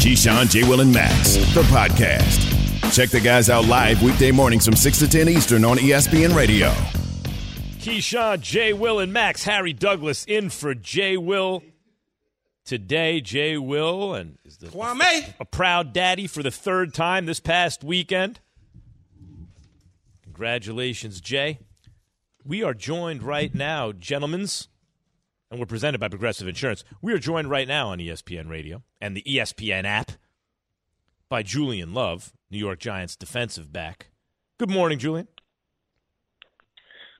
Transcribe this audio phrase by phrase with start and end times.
[0.00, 0.62] Keyshawn, J.
[0.62, 2.40] Will, and Max, the podcast.
[2.94, 6.70] Check the guys out live weekday mornings from 6 to 10 Eastern on ESPN Radio.
[7.80, 8.72] Keyshawn, J.
[8.72, 9.44] Will, and Max.
[9.44, 11.18] Harry Douglas in for J.
[11.18, 11.62] Will
[12.64, 13.20] today.
[13.20, 13.58] J.
[13.58, 15.34] Will and is the, Kwame.
[15.38, 18.40] a proud daddy for the third time this past weekend.
[20.22, 21.58] Congratulations, Jay.
[22.42, 24.68] We are joined right now, gentlemen's,
[25.50, 26.84] and we're presented by Progressive Insurance.
[27.02, 30.12] We are joined right now on ESPN Radio and the ESPN app
[31.28, 34.08] by Julian Love, New York Giants defensive back.
[34.58, 35.26] Good morning, Julian.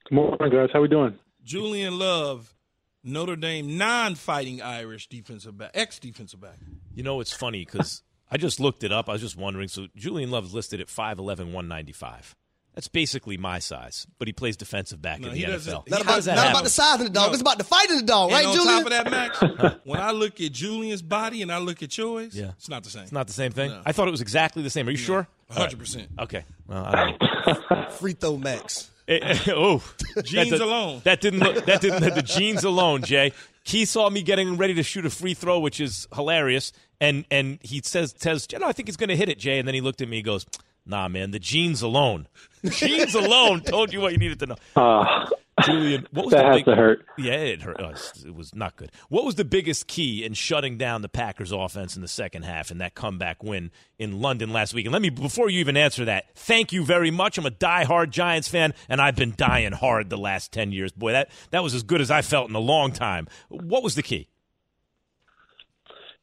[0.08, 0.68] Good morning, guys.
[0.72, 1.18] How we doing?
[1.42, 2.54] Julian Love,
[3.02, 6.58] Notre Dame non-fighting Irish defensive back, ex-defensive back.
[6.94, 9.08] You know, it's funny because I just looked it up.
[9.08, 9.68] I was just wondering.
[9.68, 12.36] So Julian Love's listed at 5'11", 195.
[12.80, 15.90] That's basically my size, but he plays defensive back No, in the he doesn't- NFL.
[15.90, 17.26] Not about, not about the size of the dog.
[17.26, 17.32] No.
[17.34, 18.74] It's about the fight of the dog, right, on Julian?
[18.76, 22.34] top of that, Max, when I look at Julian's body and I look at yours,
[22.34, 22.52] Yeah.
[22.56, 23.02] it's not the same.
[23.02, 23.68] It's not the same thing.
[23.68, 23.82] No.
[23.84, 24.88] I thought it was exactly the same.
[24.88, 25.28] Are you sure?
[25.50, 26.08] Hundred percent.
[26.18, 26.42] Okay.
[26.68, 27.92] Well, I don't.
[27.98, 28.90] Free throw max.
[29.06, 29.82] Eh, eh, oh,
[30.22, 31.02] Jeans that, alone.
[31.04, 31.40] That didn't.
[31.40, 32.14] Look, that didn't.
[32.14, 33.32] The jeans alone, Jay.
[33.62, 36.72] He saw me getting ready to shoot a free throw, which is hilarious.
[36.98, 39.58] And and he says, says, you know, I think he's going to hit it, Jay.
[39.58, 40.46] And then he looked at me, and goes,
[40.86, 42.26] Nah, man, the jeans alone,
[42.64, 44.56] jeans alone told you what you needed to know.
[45.60, 47.04] Uh, Julian, what was that the has big, to hurt.
[47.18, 47.80] Yeah, it hurt.
[47.80, 48.90] Uh, it was not good.
[49.08, 52.70] What was the biggest key in shutting down the Packers' offense in the second half
[52.70, 54.86] in that comeback win in London last week?
[54.86, 57.36] And let me, before you even answer that, thank you very much.
[57.36, 60.92] I'm a diehard Giants fan, and I've been dying hard the last ten years.
[60.92, 63.28] Boy, that that was as good as I felt in a long time.
[63.48, 64.28] What was the key?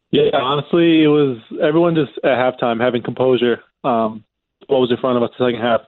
[0.09, 3.61] Yeah, honestly, it was everyone just at halftime having composure.
[3.83, 4.23] Um,
[4.67, 5.81] what was in front of us the second half?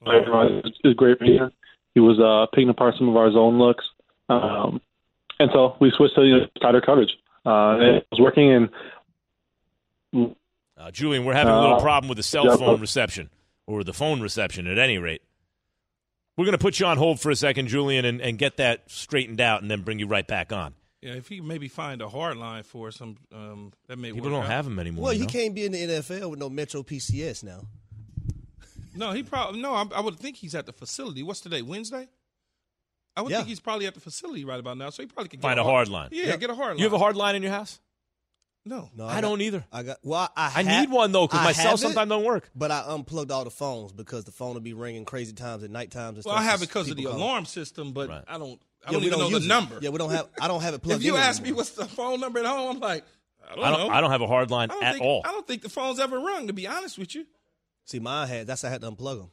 [0.00, 1.20] Was was great.
[1.22, 1.50] him.
[1.94, 3.84] He was uh, picking apart some of our zone looks,
[4.28, 4.80] um,
[5.38, 7.10] and so we switched to you know, tighter coverage.
[7.46, 8.52] Uh, and it was working,
[10.12, 10.34] and
[10.76, 13.30] Uh, Julian, we're having a little Uh, problem with the cell phone reception,
[13.66, 15.22] or the phone reception at any rate.
[16.36, 18.90] We're going to put you on hold for a second, Julian, and, and get that
[18.90, 20.74] straightened out and then bring you right back on.
[21.04, 24.32] Yeah, if he maybe find a hard line for some, um, that may People work
[24.38, 24.50] don't out.
[24.50, 25.04] have them anymore.
[25.04, 25.32] Well, you he know?
[25.32, 27.60] can't be in the NFL with no Metro PCS now.
[28.94, 29.74] No, he probably no.
[29.74, 31.22] I, I would think he's at the facility.
[31.22, 31.62] What's today?
[31.62, 32.08] Wednesday.
[33.16, 33.38] I would Yeah.
[33.38, 35.60] think he's probably at the facility right about now, so he probably can Find get
[35.66, 36.08] a hard line.
[36.12, 36.40] Yeah, Yep.
[36.40, 36.78] get a hard line.
[36.78, 37.80] You have a hard line in your house?
[38.66, 39.64] No, No, I, got- don't either.
[39.70, 39.98] I got.
[40.02, 42.48] Well, I, I need one though because my cell sometimes don't work.
[42.56, 45.70] But I unplugged all the phones because the phone will be ringing crazy times at
[45.70, 46.16] night times.
[46.16, 46.30] And stuff.
[46.32, 46.48] Well, stuff.
[46.48, 47.16] I have it because of the call.
[47.16, 48.24] alarm system, but Right.
[48.26, 48.58] I don't.
[48.86, 49.48] I Yeah, don't we even know use the it.
[49.48, 49.78] number.
[49.80, 50.28] Yeah, we don't have.
[50.40, 51.00] I don't have it plugged in.
[51.00, 53.04] if you in ask me what's the phone number at home, I'm like,
[53.50, 53.80] I don't, I don't.
[53.88, 53.94] know.
[53.94, 55.22] I don't have a hard line I don't at think, all.
[55.24, 56.46] I don't think the phone's ever rung.
[56.48, 57.26] To be honest with you,
[57.86, 58.46] See, mine had.
[58.46, 59.30] That's I had to unplug them.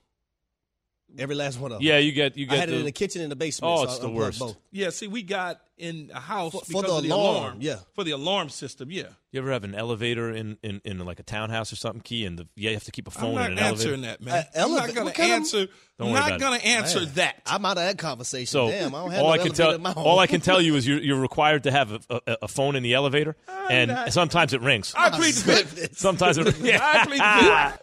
[1.17, 1.85] Every last one of them.
[1.85, 2.55] Yeah, you get you get.
[2.55, 3.73] I had the, it in the kitchen in the basement.
[3.73, 4.39] Oh, so it's I the worst.
[4.39, 4.57] Both.
[4.71, 4.89] yeah.
[4.91, 7.57] See, we got in a house For- for because the of the alarm, alarm.
[7.59, 7.75] yeah.
[7.95, 8.91] for the alarm system.
[8.91, 12.25] Yeah, You ever have an elevator in, in, in like a townhouse or something, Key,
[12.25, 14.23] and the, yeah, you have to keep a I'm phone not in an answering elevator?
[14.23, 14.45] that, man.
[14.55, 15.67] Uh, I'm not gonna kind of- answer.
[15.99, 17.35] Don't I'm worry not about going to answer Man, that.
[17.45, 18.47] I'm out of that conversation.
[18.47, 20.59] So Damn, I don't have all no I can tell my all I can tell
[20.59, 23.35] you is you're, you're required to have a, a, a phone in the elevator,
[23.69, 24.95] and not- sometimes it rings.
[24.97, 25.97] I plead the fifth.
[25.99, 26.47] Sometimes it
[26.81, 27.19] I plead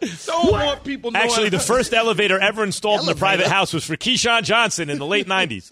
[0.01, 0.25] the fifth.
[0.25, 1.25] Don't want people knowing.
[1.29, 4.99] Actually, the first elevator ever installed in a private house was for Keyshawn Johnson in
[4.99, 5.71] the late '90s.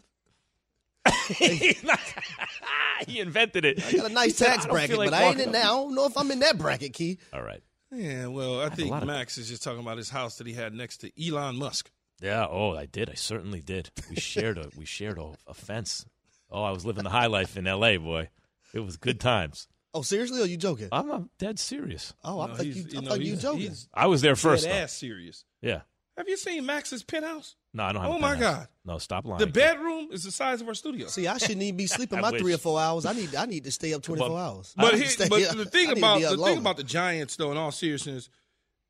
[3.08, 3.84] he invented it.
[3.86, 5.64] I got a nice tax I don't bracket, like but I ain't walking in there.
[5.64, 7.20] I don't know if I'm in that bracket, Key.
[7.34, 7.62] All right.
[7.92, 10.54] Yeah, well, I think lot of- Max is just talking about his house that he
[10.54, 11.90] had next to Elon Musk.
[12.22, 12.46] Yeah.
[12.50, 13.10] Oh, I did.
[13.10, 13.90] I certainly did.
[14.10, 16.06] We shared a we shared a, a fence.
[16.52, 17.98] Oh, I was living the high life in L.A.
[17.98, 18.30] Boy,
[18.74, 19.68] it was good times.
[19.94, 20.42] Oh, seriously?
[20.42, 20.90] Are you joking?
[20.92, 22.14] I'm, I'm dead serious.
[22.24, 22.98] Oh, I No, thought he's- you.
[22.98, 23.72] I know, thought you joking.
[23.94, 24.64] I was there first.
[24.66, 24.78] dead though.
[24.84, 25.46] ass serious.
[25.62, 25.82] Yeah.
[26.18, 27.56] Have you seen Max's penthouse?
[27.78, 28.12] No, I don't have.
[28.12, 28.36] Oh a my.
[28.36, 28.68] God.
[28.86, 29.38] No, stop lying.
[29.38, 31.06] The bedroom is the size of our studio.
[31.08, 32.42] See, I shouldn't even be sleeping my wish.
[32.42, 33.06] three or four hours.
[33.06, 33.36] I need.
[33.36, 34.74] I need to stay up twenty four hours.
[34.76, 37.52] But, he, stay but the thing about be up the thing about the Giants, though,
[37.52, 38.30] in all seriousness,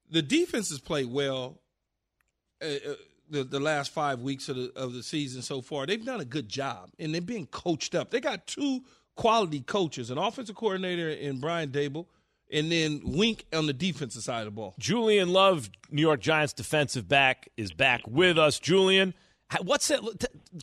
[0.09, 1.59] the defense has played well.
[2.61, 2.93] Uh, uh,
[3.29, 6.25] the the last five weeks of the of the season so far, they've done a
[6.25, 8.09] good job, and they've been coached up.
[8.09, 8.85] They got two
[9.17, 12.05] quality coaches, an offensive coordinator in Brian Daboll,
[12.51, 14.75] and then Wink on the defensive side of the ball.
[14.79, 18.59] Julian Love, New York Giants defensive back, is back with us.
[18.59, 19.13] Julian,
[19.61, 20.01] What's it?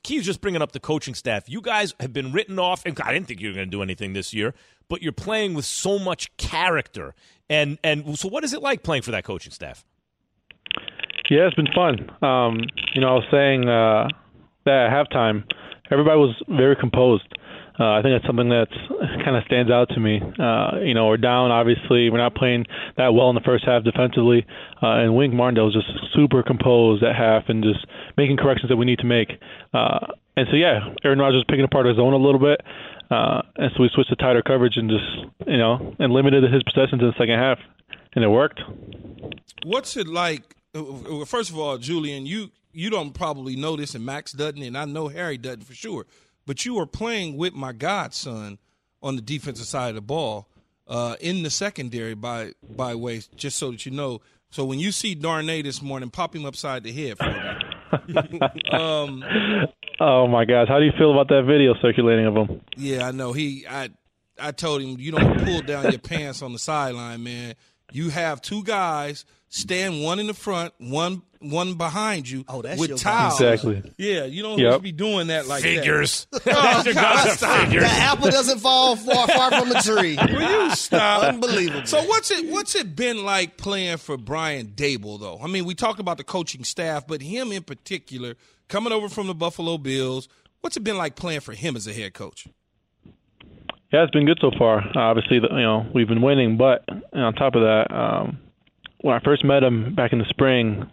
[0.03, 1.49] Keith's just bringing up the coaching staff.
[1.49, 3.83] You guys have been written off, and I didn't think you were going to do
[3.83, 4.55] anything this year,
[4.89, 7.15] but you're playing with so much character.
[7.49, 9.87] And and so, what is it like playing for that coaching staff?
[11.31, 12.11] Yeah, it's been fun.
[12.23, 12.61] Um,
[12.95, 14.09] you know, I was saying uh,
[14.67, 15.45] that at halftime,
[15.91, 17.27] everybody was very composed.
[17.79, 18.69] Uh, I think that's something that
[19.25, 20.21] kind of stands out to me.
[20.38, 21.50] Uh, you know, we're down.
[21.50, 22.67] Obviously, we're not playing
[22.97, 24.47] that well in the first half defensively,
[24.82, 27.85] uh, and Wink Martindale was just super composed at half and just
[28.17, 29.29] making corrections that we need to make.
[29.73, 30.06] Uh,
[30.37, 32.61] and so, yeah, Aaron Rodgers was picking apart his zone a little bit,
[33.11, 36.62] uh, and so we switched to tighter coverage and just, you know, and limited his
[36.62, 37.59] possessions in the second half,
[38.15, 38.61] and it worked.
[39.65, 40.43] What's it like?
[40.75, 44.76] Uh, first of all, Julian, you you don't probably know this, and Max doesn't, and
[44.76, 46.06] I know Harry doesn't for sure
[46.46, 48.58] but you are playing with my godson
[49.02, 50.49] on the defensive side of the ball
[50.87, 54.20] uh, in the secondary by by way, just so that you know.
[54.50, 58.41] So when you see Darnay this morning, pop him upside the head for me.
[58.73, 59.25] um,
[60.00, 62.61] oh my gosh, how do you feel about that video circulating of him?
[62.76, 63.32] Yeah, I know.
[63.32, 63.90] He, I,
[64.38, 67.55] I told him you don't pull down your pants on the sideline, man.
[67.93, 69.25] You have two guys
[69.55, 73.41] stand one in the front, one one behind you oh, that's with towels.
[73.41, 73.83] Exactly.
[73.99, 74.81] Yeah, you don't yep.
[74.81, 76.27] be doing that like figures.
[76.33, 76.43] that.
[76.47, 77.69] oh, God, stop.
[77.69, 80.17] The apple doesn't fall far, far from the tree.
[80.35, 81.23] Will you stop?
[81.23, 81.87] Unbelievable.
[81.87, 85.39] So what's it what's it been like playing for Brian Daboll though?
[85.41, 88.37] I mean, we talk about the coaching staff, but him in particular,
[88.69, 90.29] coming over from the Buffalo Bills,
[90.62, 92.49] what's it been like playing for him as a head coach?
[93.93, 94.83] Yeah, it's been good so far.
[94.97, 98.39] Obviously, you know we've been winning, but on top of that, um,
[99.05, 100.91] when I first met him back in the spring,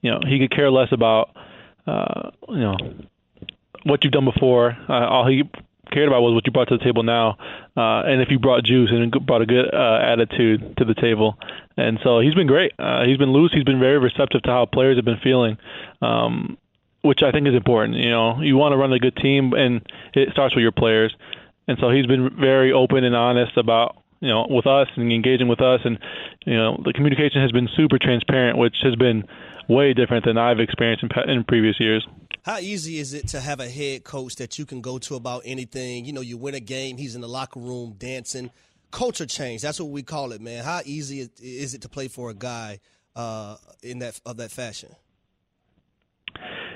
[0.00, 1.28] you know, he could care less about,
[1.86, 2.76] uh, you know,
[3.82, 4.78] what you've done before.
[4.88, 5.42] Uh, all he
[5.92, 7.36] cared about was what you brought to the table now,
[7.76, 11.36] uh, and if you brought juice and brought a good uh, attitude to the table.
[11.76, 12.72] And so he's been great.
[12.78, 13.52] Uh, he's been loose.
[13.52, 15.58] He's been very receptive to how players have been feeling,
[16.00, 16.56] um,
[17.02, 17.98] which I think is important.
[17.98, 21.14] You know, you want to run a good team, and it starts with your players.
[21.68, 25.48] And so he's been very open and honest about you know with us and engaging
[25.48, 25.98] with us, and
[26.46, 29.24] you know the communication has been super transparent, which has been
[29.68, 32.06] way different than I've experienced in, in previous years.
[32.42, 35.42] How easy is it to have a head coach that you can go to about
[35.44, 36.04] anything?
[36.04, 38.50] You know, you win a game, he's in the locker room dancing.
[38.90, 40.64] Culture change, that's what we call it, man.
[40.64, 42.80] How easy is it to play for a guy
[43.14, 44.90] uh, in that of that fashion?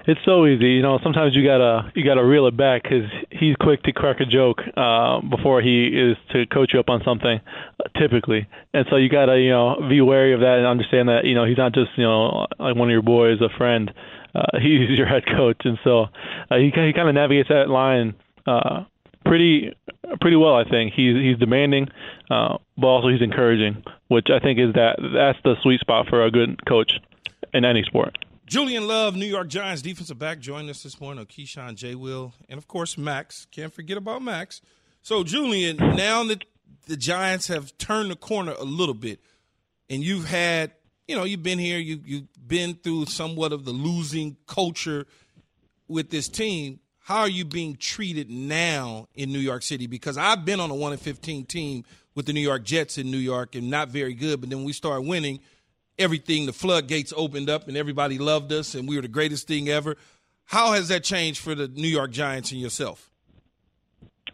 [0.07, 0.99] It's so easy, you know.
[1.03, 4.61] Sometimes you gotta you gotta reel it back because he's quick to crack a joke
[4.77, 7.41] uh, before he is to coach you up on something,
[7.97, 8.47] typically.
[8.75, 11.47] And so you gotta you know be wary of that and understand that you know
[11.47, 13.93] he's not just you know like one of your boys, a friend.
[14.35, 16.03] Uh, he's your head coach, and so
[16.51, 18.15] uh, he he kind of navigates that line
[18.47, 18.85] uh,
[19.25, 19.73] pretty
[20.21, 20.55] pretty well.
[20.55, 21.89] I think he's he's demanding,
[22.31, 26.25] uh, but also he's encouraging, which I think is that that's the sweet spot for
[26.25, 27.01] a good coach
[27.55, 28.19] in any sport.
[28.47, 31.25] Julian Love, New York Giants defensive back, joined us this morning.
[31.25, 31.95] Keyshawn J.
[31.95, 33.47] Will, and of course Max.
[33.51, 34.61] Can't forget about Max.
[35.01, 36.45] So Julian, now that
[36.87, 39.21] the Giants have turned the corner a little bit,
[39.89, 40.73] and you've had,
[41.09, 45.07] you know, you've been here, you you've been through somewhat of the losing culture
[45.89, 46.81] with this team.
[46.99, 49.87] How are you being treated now in New York City?
[49.87, 53.11] Because I've been on a one in fifteen team with the New York Jets in
[53.11, 54.43] New York, and not very good.
[54.43, 55.41] But then we start winning
[55.99, 59.69] everything, the floodgates opened up and everybody loved us and we were the greatest thing
[59.69, 59.97] ever.
[60.47, 63.11] How has that changed for the New York Giants and yourself?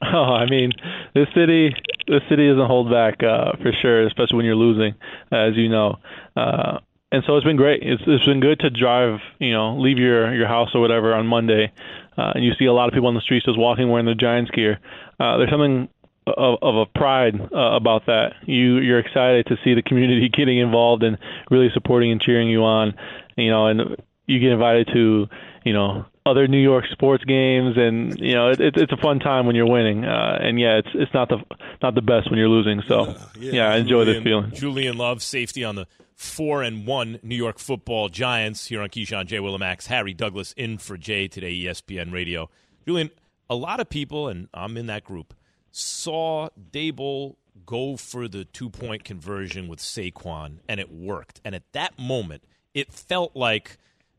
[0.02, 0.72] Oh, I mean,
[1.14, 1.74] this city,
[2.08, 4.94] this city doesn't hold back uh, for sure, especially when you're losing,
[5.30, 5.98] as you know.
[6.34, 6.78] Uh,
[7.12, 7.82] and so it's been great.
[7.82, 11.26] It's it's been good to drive, you know, leave your your house or whatever on
[11.26, 11.70] Monday,
[12.16, 14.14] uh, and you see a lot of people on the streets just walking wearing the
[14.14, 14.78] Giants gear.
[15.18, 15.88] Uh, there's something
[16.36, 18.34] of, of a pride uh, about that.
[18.46, 21.18] You you're excited to see the community getting involved and
[21.50, 22.94] really supporting and cheering you on.
[23.36, 23.96] You know, and
[24.26, 25.26] you get invited to
[25.64, 29.46] you know other New York sports games, and you know it, it's a fun time
[29.46, 30.04] when you're winning.
[30.04, 31.38] Uh, and yeah, it's it's not the
[31.82, 32.82] not the best when you're losing.
[32.88, 34.50] So yeah, yeah, yeah I enjoy Julian, this feeling.
[34.52, 39.26] Julian Love, safety on the four and one New York Football Giants here on Keyshawn
[39.26, 39.38] J.
[39.38, 39.86] Willimax.
[39.86, 42.50] Harry Douglas in for Jay today, ESPN Radio.
[42.86, 43.10] Julian,
[43.48, 45.34] a lot of people, and I'm in that group
[45.72, 47.36] saw Daboll
[47.66, 51.40] go for the two point conversion with Saquon, and it worked.
[51.44, 52.42] And at that moment,
[52.74, 53.76] it felt like,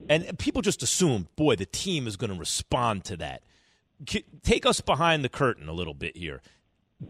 [0.10, 3.43] and people just assumed, boy, the team is going to respond to that.
[4.43, 6.41] Take us behind the curtain a little bit here.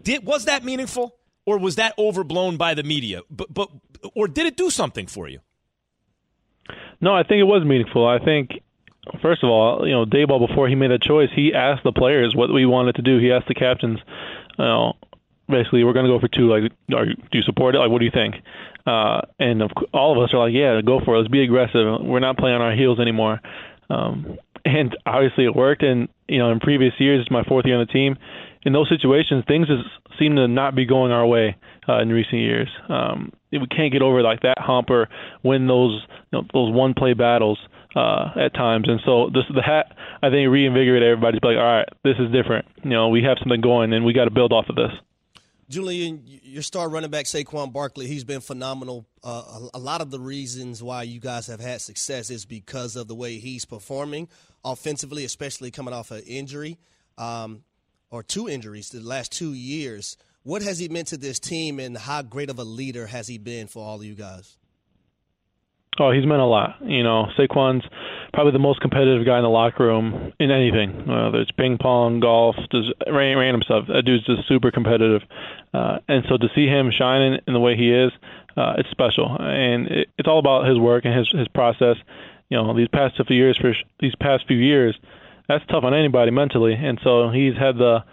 [0.04, 3.22] Did was that meaningful, or was that overblown by the media?
[3.30, 3.70] But but
[4.14, 5.40] or did it do something for you?
[7.00, 8.08] No, I think it was meaningful.
[8.08, 8.62] I think
[9.22, 12.36] first of all, you know, Daboll before he made that choice, he asked the players
[12.36, 13.20] what we wanted to do.
[13.20, 14.00] He asked the captains,
[14.58, 14.94] you know,
[15.50, 16.48] basically, we're going to go for two.
[16.48, 17.80] Like, are, do you support it?
[17.80, 18.36] Like, what do you think?
[18.86, 21.20] Uh, and of, all of us are like, yeah, go for it.
[21.20, 22.02] Let's be aggressive.
[22.02, 23.42] We're not playing on our heels anymore.
[23.90, 25.84] Um, and obviously it worked.
[25.84, 28.18] And you know, in previous years, it's my fourth year on the team.
[28.64, 29.84] In those situations, things just
[30.20, 31.58] seem to not be going our way
[31.90, 32.70] uh, in recent years.
[32.90, 35.10] Um, we can't get over like that hump or
[35.44, 37.58] win those you know, those one play battles
[37.96, 38.88] uh, at times.
[38.88, 42.66] And so this the hat I think reinvigorated everybody like, all right, this is different.
[42.84, 44.92] You know, we have something going, and we got to build off of this.
[45.72, 49.08] Julian, your star running back Saquon Barkley, he's been phenomenal.
[49.24, 52.98] Uh, a, a, lot of the reasons why you guys have had success is because
[52.98, 54.28] of the way he's performing
[54.66, 56.78] offensively, especially coming off an injury
[57.18, 57.64] um,
[58.10, 60.18] or two injuries the last two years.
[60.44, 63.38] What has he meant to this team, and how great of a leader has he
[63.38, 64.58] been for all of you guys?
[66.00, 66.78] Oh, he's meant a lot.
[66.82, 67.84] You know, Saquon's
[68.34, 72.22] probably the most competitive guy in the locker room in anything, whether it's ping pong,
[72.22, 73.88] golf, just random stuff.
[73.88, 75.22] That dude's just super competitive,
[75.74, 78.12] uh, and so to see him shining in the way he is,
[78.56, 79.36] uh, it's special.
[79.38, 81.98] And it, it's all about his work and his his process.
[82.50, 84.98] You know, these past few years, for these past few years,
[85.50, 88.06] that's tough on anybody mentally, and so he's had the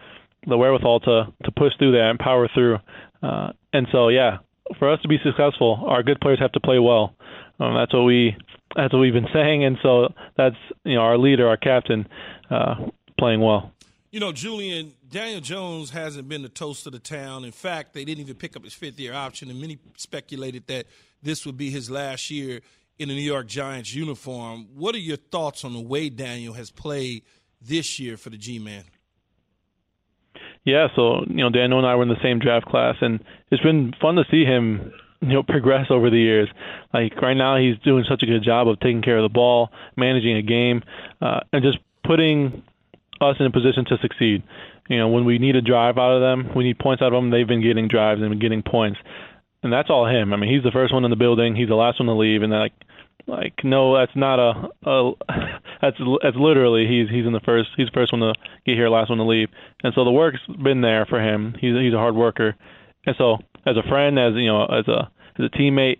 [0.49, 2.78] the wherewithal to to push through that and power through.
[3.23, 4.38] Uh, and so, yeah,
[4.78, 7.14] for us to be successful, our good players have to play well.
[7.60, 8.36] Um, that's what we
[8.76, 12.06] that's what we've been saying, and so that's you know our leader, our captain,
[12.50, 12.74] uh,
[13.18, 13.72] playing well.
[14.10, 17.44] You know, Julian Daniel Jones hasn't been the toast of the town.
[17.44, 20.86] In fact, they didn't even pick up his fifth year option, and many speculated that
[21.22, 22.60] this would be his last year
[22.98, 24.68] in the New York Giants uniform.
[24.74, 27.22] What are your thoughts on the way Daniel has played
[27.60, 28.84] this year for the G Man?
[30.64, 33.62] Yeah, so you know, Daniel and I were in the same draft class, and it's
[33.62, 36.48] been fun to see him you know progress over the years.
[36.92, 39.70] Like right now, he's doing such a good job of taking care of the ball,
[39.96, 40.82] managing a game,
[41.20, 42.62] uh, and just putting
[43.20, 44.42] us in a position to succeed.
[44.88, 47.12] You know, when we need a drive out of them, we need points out of
[47.12, 47.30] them.
[47.30, 48.98] They've been getting drives and getting points,
[49.62, 50.32] and that's all him.
[50.32, 51.54] I mean, he's the first one in the building.
[51.54, 52.72] He's the last one to leave, and like,
[53.26, 55.12] like no, that's not a, a
[55.82, 58.32] that's that's literally he's he's in the first he's the first one to
[58.64, 59.48] get here, last one to leave,
[59.82, 61.54] and so the work's been there for him.
[61.60, 62.56] He's he's a hard worker,
[63.04, 65.98] and so as a friend, as you know, as a as a teammate,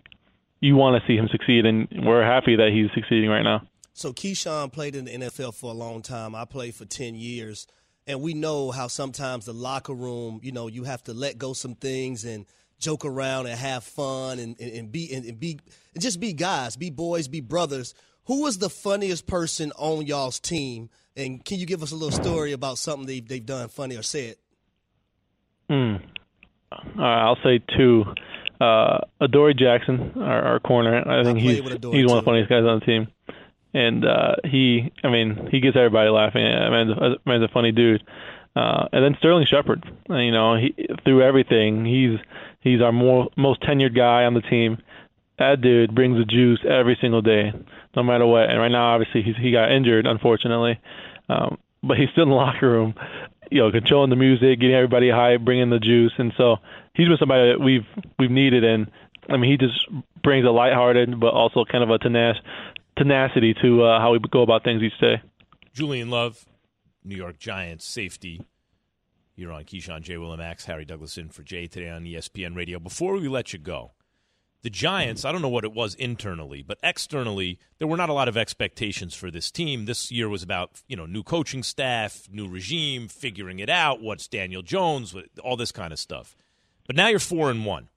[0.61, 3.63] you want to see him succeed, and we're happy that he's succeeding right now.
[3.93, 6.35] So Keyshawn played in the NFL for a long time.
[6.35, 7.67] I played for ten years,
[8.07, 11.53] and we know how sometimes the locker room, you know, you have to let go
[11.53, 12.47] some things and
[12.79, 15.59] joke around and have fun and, and, and be and, and be
[15.95, 17.95] and just be guys, be boys, be brothers.
[18.27, 20.91] Who was the funniest person on y'all's team?
[21.17, 24.03] And can you give us a little story about something they've, they've done funny or
[24.03, 24.37] said?
[25.69, 25.97] Hmm.
[26.73, 28.05] Uh, I'll say two.
[28.61, 30.97] Uh, Adoree Jackson, our, our corner.
[31.09, 33.09] I think I he's he's one of the funniest guys on the team,
[33.73, 36.45] and uh, he, I mean, he gets everybody laughing.
[36.45, 38.03] I mean, man's a funny dude.
[38.57, 42.19] Uh, and then Sterling Shepard, you know, he through everything, he's
[42.61, 44.79] he's our more most tenured guy on the team.
[45.39, 47.53] That dude brings the juice every single day,
[47.95, 48.51] no matter what.
[48.51, 50.81] And right now, obviously, he's he got injured, unfortunately,
[51.29, 52.95] um, but he's still in the locker room,
[53.51, 56.57] you know, controlling the music, getting everybody high, bringing the juice, and so
[56.95, 57.87] he's been somebody that we've
[58.19, 58.65] we've needed.
[58.65, 58.91] And
[59.29, 59.87] I mean, he just
[60.23, 62.43] brings a lighthearted but also kind of a tenacious
[62.97, 65.23] tenacity to uh, how we go about things each day.
[65.73, 66.45] Julian Love,
[67.05, 68.43] New York Giants safety.
[69.37, 70.15] You're on Keyshawn J.
[70.15, 72.81] Willimax, Harry Douglas in for Jay today on ESPN Radio.
[72.81, 73.93] Before we let you go,
[74.63, 78.13] the Giants, I don't know what it was internally, but externally, there were not a
[78.13, 79.85] lot of expectations for this team.
[79.85, 84.27] This year was about, you know, new coaching staff, new regime, figuring it out, what's
[84.27, 86.37] Daniel Jones, all this kind of stuff.
[86.87, 87.89] But now you're 4 and 1.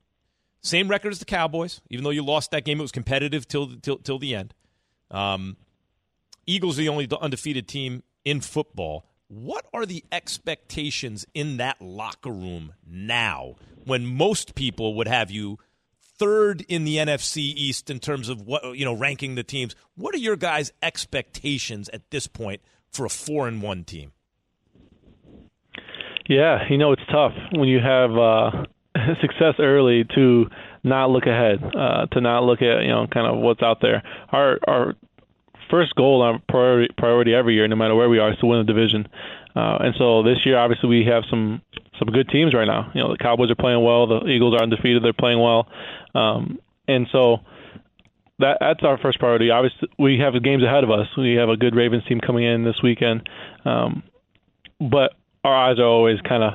[0.61, 3.75] Same record as the Cowboys, even though you lost that game, it was competitive till
[3.81, 4.53] till, till the end.
[5.09, 5.57] Um,
[6.45, 9.05] Eagles are the only undefeated team in football.
[9.27, 15.57] What are the expectations in that locker room now when most people would have you–
[16.21, 19.75] third in the NFC East in terms of what you know ranking the teams.
[19.95, 22.61] What are your guys' expectations at this point
[22.91, 24.11] for a four and one team?
[26.27, 28.65] Yeah, you know it's tough when you have uh,
[29.21, 30.45] success early to
[30.83, 34.03] not look ahead, uh, to not look at you know kind of what's out there.
[34.29, 34.95] Our our
[35.71, 38.59] first goal, our priority, priority every year, no matter where we are, is to win
[38.59, 39.07] the division.
[39.55, 41.61] Uh, and so this year, obviously, we have some
[41.97, 42.91] some good teams right now.
[42.93, 44.07] You know, the Cowboys are playing well.
[44.07, 45.03] The Eagles are undefeated.
[45.03, 45.67] They're playing well.
[46.13, 47.37] Um, and so
[48.39, 49.49] that that's our first priority.
[49.49, 51.07] Obviously, we have games ahead of us.
[51.17, 53.29] We have a good Ravens team coming in this weekend.
[53.65, 54.03] Um,
[54.79, 55.13] but
[55.43, 56.53] our eyes are always kind of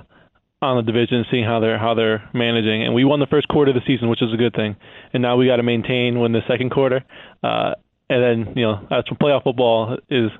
[0.62, 2.82] on the division, seeing how they're how they're managing.
[2.84, 4.76] And we won the first quarter of the season, which is a good thing.
[5.12, 7.04] And now we got to maintain win the second quarter.
[7.42, 7.74] Uh,
[8.08, 10.30] and then you know that's what playoff football is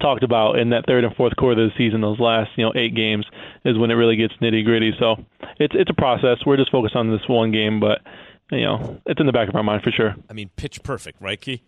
[0.00, 2.72] talked about in that third and fourth quarter of the season, those last you know
[2.74, 3.26] eight games
[3.64, 4.92] is when it really gets nitty gritty.
[4.98, 5.16] So
[5.58, 6.38] it's it's a process.
[6.44, 8.00] We're just focused on this one game, but
[8.52, 10.14] you know it's in the back of our mind for sure.
[10.28, 11.62] I mean, pitch perfect, right, Key?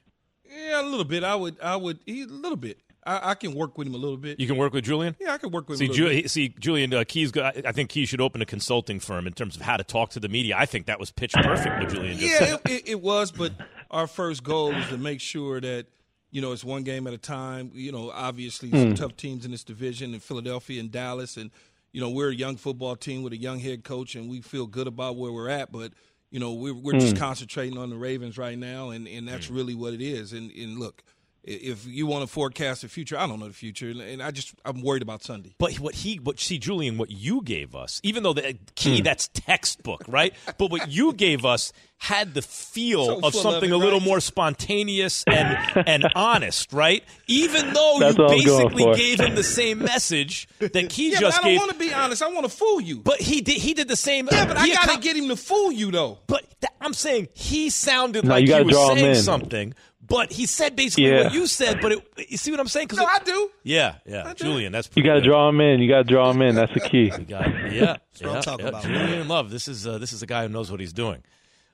[0.49, 1.25] Yeah, a little bit.
[1.25, 2.79] I would I would he, a little bit.
[3.07, 4.41] I, I can work with him a little bit.
[4.41, 5.15] You can work with Julian.
[5.21, 5.91] yeah, I can work with See, him.
[5.91, 6.31] A little Ju- bit.
[6.31, 7.33] see, Julian uh, Keys.
[7.33, 9.85] go- I I think Key should open a consulting firm in terms of how to
[9.85, 10.57] talk to the media.
[10.57, 11.81] I think that was pitch perfect.
[11.81, 12.61] What Julian just Yeah, said.
[12.67, 13.53] it, it, it was, but
[13.91, 15.87] our first goal was to make sure that
[16.31, 17.71] you know it's one game at a time.
[17.75, 21.51] You know, obviously some tough teams in this division in Philadelphia and Dallas, and
[21.93, 24.67] you know we're a young football team with a young head coach, and we feel
[24.67, 25.71] good about where we're at.
[25.71, 25.93] But
[26.35, 27.23] you know we're we're just hmm.
[27.23, 29.55] concentrating on the Ravens right now, and and that's hmm.
[29.55, 30.33] really what it is.
[30.33, 31.05] And and look.
[31.47, 34.23] I- If you want to forecast the future, I don't know the future, and- and
[34.23, 35.55] I just I'm worried about Sunday.
[35.59, 39.05] But what he, what see, Julian, what you gave us, even though the key hmm.
[39.05, 40.35] that's textbook, right?
[40.59, 43.77] But what you gave us had the feel So of full of something it, a
[43.79, 44.07] little right?
[44.07, 47.03] more spontaneous and and honest, right?
[47.29, 50.91] Even though That's you what I was going basically gave him the same message that
[50.91, 52.23] Key Yeah, just but I don't want to be honest.
[52.23, 52.99] I want to fool you.
[53.01, 53.57] but he did.
[53.57, 54.29] He did the same.
[54.31, 56.19] yeah, but I got to accom- get him to fool you though.
[56.27, 59.11] But th- I'm saying he sounded No, like you he gotta was draw him saying
[59.11, 59.23] in.
[59.23, 59.75] something,
[60.07, 61.25] but he said basically Yeah.
[61.25, 61.81] what you said.
[61.81, 62.89] But it, you see what I'm saying?
[62.89, 63.51] 'Cause No, it- I do.
[63.63, 64.45] yeah, yeah, I do.
[64.45, 65.81] Julian, that's You got to draw him in.
[65.81, 66.55] You got to draw him in.
[66.55, 67.05] That's the key.
[67.19, 67.73] You got it.
[67.73, 68.69] Yeah, what yeah, I'm talking yeah.
[68.71, 68.83] about.
[68.85, 69.51] Julian Love.
[69.51, 71.23] This is uh, this is a guy who knows what he's doing.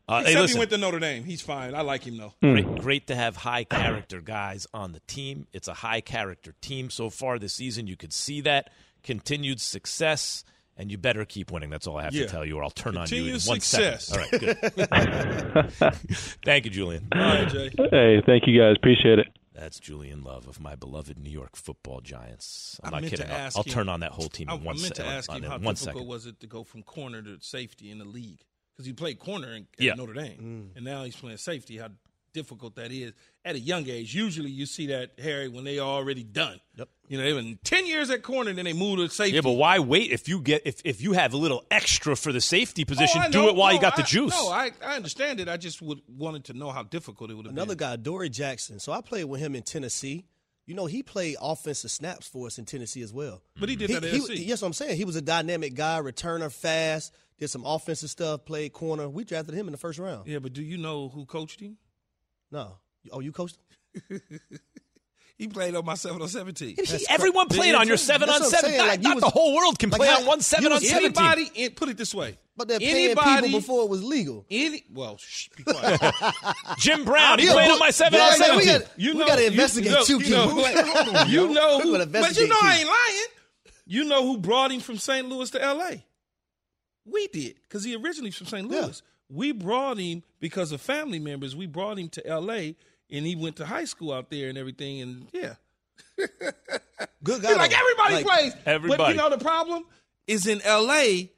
[0.08, 1.22] Uh, hey, Except listen, he went to Notre Dame.
[1.24, 1.72] He's fine.
[1.74, 2.34] I like him though.
[2.42, 5.46] great, great to have high character guys on the team.
[5.52, 7.86] It's a high character team so far this season.
[7.86, 8.70] You could see that
[9.04, 10.42] continued success,
[10.80, 11.68] and you better keep winning.
[11.70, 12.24] That's all I have Yeah.
[12.24, 14.06] to tell you, or I'll turn on you in Continued one success.
[14.06, 14.56] second.
[14.90, 15.94] All right, good.
[16.44, 17.06] Thank you, Julian.
[17.12, 17.70] All right, Jay.
[17.90, 18.76] Hey, thank you guys.
[18.76, 19.26] Appreciate it.
[19.54, 22.80] That's Julian Love of my beloved New York Football Giants.
[22.82, 23.32] I'm I not meant to kidding.
[23.36, 25.04] I'll, I'll turn on that whole team I, in I one meant second.
[25.04, 26.06] to ask him how difficult second.
[26.06, 28.40] was it to go from corner to safety in the league
[28.74, 29.94] because he played corner in, at Yeah.
[29.94, 30.76] Notre Dame, mm.
[30.76, 31.76] and now he's playing safety.
[31.76, 31.88] How
[32.32, 33.12] difficult that is
[33.44, 34.14] at a young age.
[34.14, 36.60] Usually, you see that Harry when they are already done.
[36.76, 36.88] Yep.
[37.08, 39.34] You know, they've ten years at corner, then they move to safety.
[39.34, 42.32] Yeah, but why wait if you get if, if you have a little extra for
[42.32, 43.20] the safety Oh, position?
[43.20, 44.32] I do it while you No, got the juice.
[44.32, 45.48] No, I, I understand it.
[45.48, 47.88] I just would wanted to know how difficult it would have Another been.
[47.88, 48.78] guy, Dory Jackson.
[48.78, 50.24] So I played with him in Tennessee.
[50.66, 53.42] You know, he played offensive snaps for us in Tennessee as well.
[53.58, 54.30] But he did He, that at he, SC.
[54.36, 58.72] yes, I'm saying he was a dynamic guy, returner, fast, did some offensive stuff, played
[58.72, 59.08] corner.
[59.08, 60.28] We drafted him in the first round.
[60.28, 61.76] Yeah, but do you know who coached him?
[62.52, 62.76] No,
[63.12, 63.56] oh, you coached
[64.10, 64.20] him?
[65.38, 66.76] He played on my 707 team.
[66.76, 68.76] He- everyone cor- played on your seven on I'm seven.
[68.76, 70.70] Not, like, you not was- the whole world can like play how- on one seven
[70.70, 71.22] on seven team.
[71.24, 72.36] Anybody, in, put it this way.
[72.58, 74.44] But they're paying Anybody- people before it was legal.
[74.50, 75.98] Any well, shh, be quiet.
[76.78, 79.14] Jim Brown, he played but- on my seven yeah, on yeah, seven we got- We
[79.26, 80.76] gotta investigate know, too, you know, Keith.
[80.78, 83.26] who- Hold on, you know who, but you know I ain't lying.
[83.86, 85.26] You know who brought him from St.
[85.26, 86.04] Louis to L.A.
[87.06, 88.70] We did because he originally from St.
[88.70, 88.88] Yeah.
[89.30, 89.52] Louis.
[89.52, 91.54] We brought him because of family members.
[91.56, 92.76] We brought him to L.A.
[93.10, 95.00] and he went to high school out there and everything.
[95.00, 95.54] And yeah,
[97.22, 97.48] Good guy.
[97.48, 97.76] He's like though.
[97.78, 98.54] everybody Like, plays.
[98.54, 99.12] But Everybody.
[99.12, 99.84] you know the problem
[100.26, 101.30] is in L.A.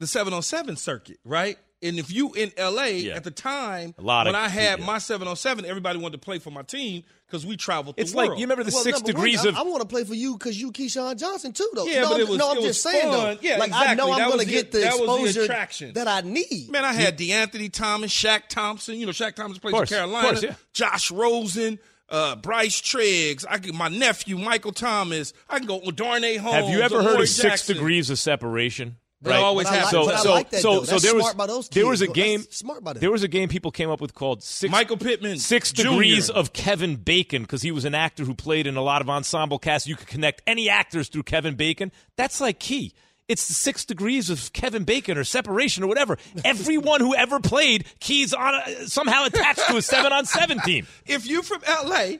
[0.00, 1.58] the seven on seven circuit, right?
[1.84, 2.96] And if you in L.A.
[2.98, 3.14] Yeah.
[3.14, 4.92] at the time A lot when of I had people.
[4.92, 7.96] my seven on seven, everybody wanted to play for my team because we traveled.
[7.96, 8.40] The It's like world.
[8.40, 10.14] you remember the Well, six number one, degrees I, of I want to play for
[10.14, 11.84] you because you Keyshawn Johnson too, though.
[11.86, 13.12] Yeah, no, but I'm- it was- no, I'm it was just saying fun.
[13.12, 13.38] though.
[13.42, 14.12] Yeah, like I know exactly.
[14.12, 15.92] I'm That going was to the- get the that was the exposure attraction.
[15.94, 16.70] that I need.
[16.70, 18.98] Man, I had DeAnthony Thomas, Shaq Thompson.
[18.98, 20.28] You know, Shaq Thompson plays Course, for of Carolina.
[20.28, 20.54] course, yeah.
[20.72, 23.44] Josh Rosen, uh, Bryce Treggs.
[23.48, 25.32] I could, my nephew Michael Thomas.
[25.50, 26.54] I can go with Darnay Holmes.
[26.66, 28.96] Have you ever heard of six degrees of separation?
[29.24, 29.40] They Right.
[29.42, 29.82] always But have.
[29.84, 30.84] like- So, but I so, like that, so, though.
[30.84, 32.46] so That's there was by those there was a That's game.
[32.50, 33.00] smart by them.
[33.00, 34.70] There was a game people came up with called six.
[34.70, 35.82] Michael Pittman, Six Jr..
[35.88, 39.08] degrees of Kevin Bacon because he was an actor who played in a lot of
[39.10, 39.88] ensemble casts.
[39.88, 41.90] You could connect any actors through Kevin Bacon.
[42.16, 42.92] That's like key.
[43.26, 46.18] It's the six degrees of Kevin Bacon or separation or whatever.
[46.44, 50.86] Everyone who ever played keys on a, somehow attached to a seven on seven team.
[51.06, 52.16] If you're from LA,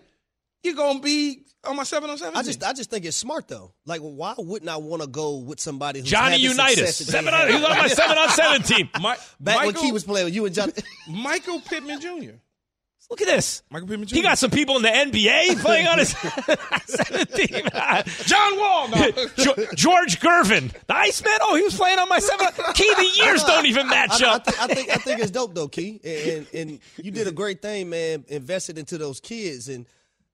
[0.62, 2.36] you're gonna be on my seven on seven.
[2.36, 3.72] I just, I just think it's smart though.
[3.86, 7.36] Like, why wouldn't I want to go with somebody who's Johnny Unitas, success seven oh,
[7.36, 7.62] on, he had?
[7.62, 8.88] was on my seven on seven team.
[9.00, 10.72] My, Back Michael, when Key was playing with you and Johnny.
[11.08, 12.36] Michael Pittman Jr.
[13.10, 13.62] Look at this.
[13.70, 14.14] Michael Pittman Jr.
[14.16, 17.66] He got some people in the NBA playing on his seven team.
[18.24, 18.88] John Wall.
[18.88, 19.10] No.
[19.36, 21.36] Jo- George Gervin, the Iceman.
[21.42, 22.46] Oh, he was playing on my seven.
[22.72, 24.44] Key, the years don't even match I, I, up.
[24.46, 27.32] think, I think I think it's dope though, Key, and, and and you did a
[27.32, 28.24] great thing, man.
[28.28, 29.84] Invested into those kids, and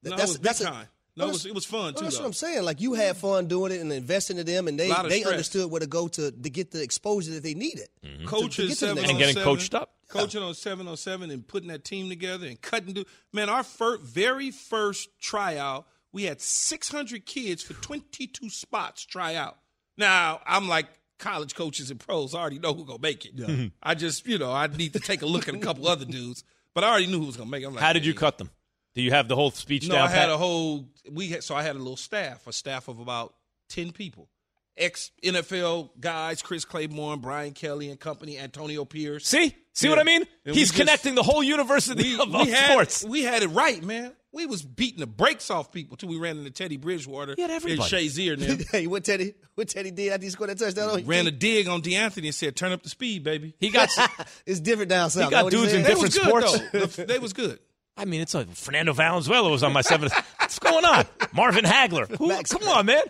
[0.05, 0.89] th- No, it that's was big that's a-
[1.21, 1.29] time.
[1.29, 2.23] No, it was- it was fun, well, too, That's though.
[2.23, 2.65] what I'm saying.
[2.65, 5.27] Like you had fun doing it and investing in them, and they they stress.
[5.27, 7.89] understood where to go to to get the exposure that they needed.
[8.05, 8.27] Mm-hmm.
[8.27, 9.95] coaching to get to the seven next on And getting seven, coached up.
[10.09, 12.95] coaching on seven on seven, and putting that team together and cutting.
[12.95, 19.35] Do man, our fir- very first tryout, we had 600 kids for 22 spots try
[19.37, 19.59] out.
[19.97, 20.87] Now I'm like
[21.19, 22.35] college coaches and pros.
[22.35, 23.73] I already know who gonna make it.
[23.83, 26.43] I just you know I need to take a look at a couple other dudes,
[26.75, 27.67] but I already knew who was gonna make it.
[27.67, 28.19] I'm like, How did you hey.
[28.19, 28.51] cut them?
[28.95, 30.09] Do you have the whole speech No, down?
[30.09, 30.31] I had pat?
[30.31, 33.35] a whole we had so I had a little staff, a staff of about
[33.69, 34.29] ten people.
[34.77, 39.27] Ex NFL guys, Chris Claiborne, Brian Kelly and company, Antonio Pierce.
[39.27, 39.91] See, see Yeah.
[39.91, 40.23] what I mean?
[40.45, 43.05] And we He's just- connecting the whole university we, of, we of had sports.
[43.05, 44.13] we had it right, man.
[44.33, 47.51] We was beating the brakes off people till we ran into Teddy Bridgewater He had
[47.51, 47.83] everybody.
[47.97, 48.67] and Shazier and them.
[48.73, 49.35] hey, what Teddy?
[49.57, 50.89] What Teddy did after he scored that touchdown?
[50.91, 53.89] on ran a dig on DeAnthony and said, "Turn up the speed, baby." He got.
[54.47, 55.25] It's different down south.
[55.25, 55.83] He got That what dudes in?
[55.83, 56.19] They different was
[56.63, 56.97] good sports.
[56.97, 57.59] they was good.
[58.01, 60.15] I mean, it's like Fernando Valenzuela was on my seventh.
[60.39, 61.05] What's going on?
[61.33, 62.09] Marvin Hagler.
[62.17, 63.03] Who, come on, man.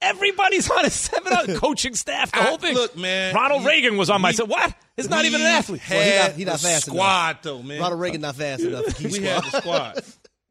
[0.00, 2.32] Everybody's on a seven on coaching staff.
[2.32, 2.74] The I- whole thing.
[2.74, 4.48] look, man, Ronald you- Reagan was on my we- set.
[4.48, 4.74] What?
[4.96, 5.82] He's not even an athlete.
[5.82, 6.96] Had Well, he not- he not the fast enough.
[6.96, 7.80] squad though, man.
[7.82, 8.98] Ronald Reagan not fast enough.
[9.02, 9.22] we squad.
[9.28, 10.04] had the squad.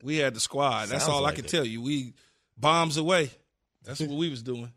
[0.03, 0.89] We had the squad.
[0.89, 1.49] That's Sounds all like I can it.
[1.51, 1.81] tell you.
[1.81, 2.13] We
[2.57, 3.31] bombs away.
[3.83, 4.71] That's what we was doing.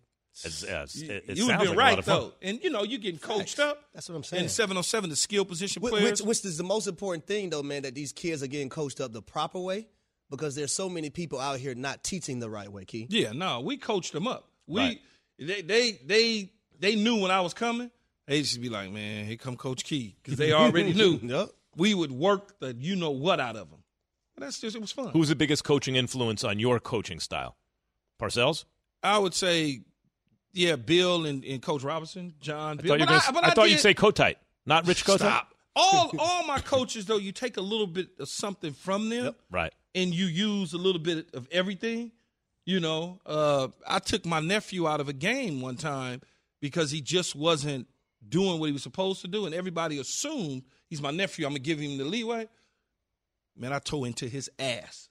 [0.44, 2.82] It's- it's- You, it, it you would sounds been like right though, and you know
[2.84, 3.84] you're getting coached up.
[3.92, 4.44] That's what I'm saying.
[4.44, 6.22] In seven on seven, the skill position Wh- players.
[6.22, 9.00] Which, which is the most important thing, though, man, that these kids are getting coached
[9.00, 9.88] up the proper way
[10.30, 13.06] because there's so many people out here not teaching the right way, Key.
[13.10, 14.48] Yeah, no, we coached them up.
[14.66, 15.00] We Right.
[15.38, 17.90] they they they they knew when I was coming.
[18.26, 21.18] They used to be like, "Man, here come Coach Key," because they already knew.
[21.22, 21.50] Yep.
[21.76, 23.80] We would work the you know what out of them.
[24.38, 25.08] That's just it was fun.
[25.10, 27.56] Who's the biggest coaching influence on your coaching style?
[28.20, 28.64] Parcells?
[29.02, 29.80] I would say,
[30.52, 32.78] yeah, Bill and, and Coach Robinson, John.
[32.78, 34.36] I thought, you But gonna, but I thought did- you'd say Kotite,
[34.66, 35.16] not Rich Kotite.
[35.18, 35.54] Stop.
[35.74, 39.34] All all my coaches though, you take a little bit of something from them.
[39.50, 39.72] Right.
[39.94, 42.12] and you use a little bit of everything.
[42.64, 46.20] You know, uh, I took my nephew out of a game one time
[46.60, 47.88] because he just wasn't
[48.28, 51.44] doing what he was supposed to do, and everybody assumed he's my nephew.
[51.46, 52.48] I'm gonna give him the leeway.
[53.56, 55.08] Man, I tore into his ass,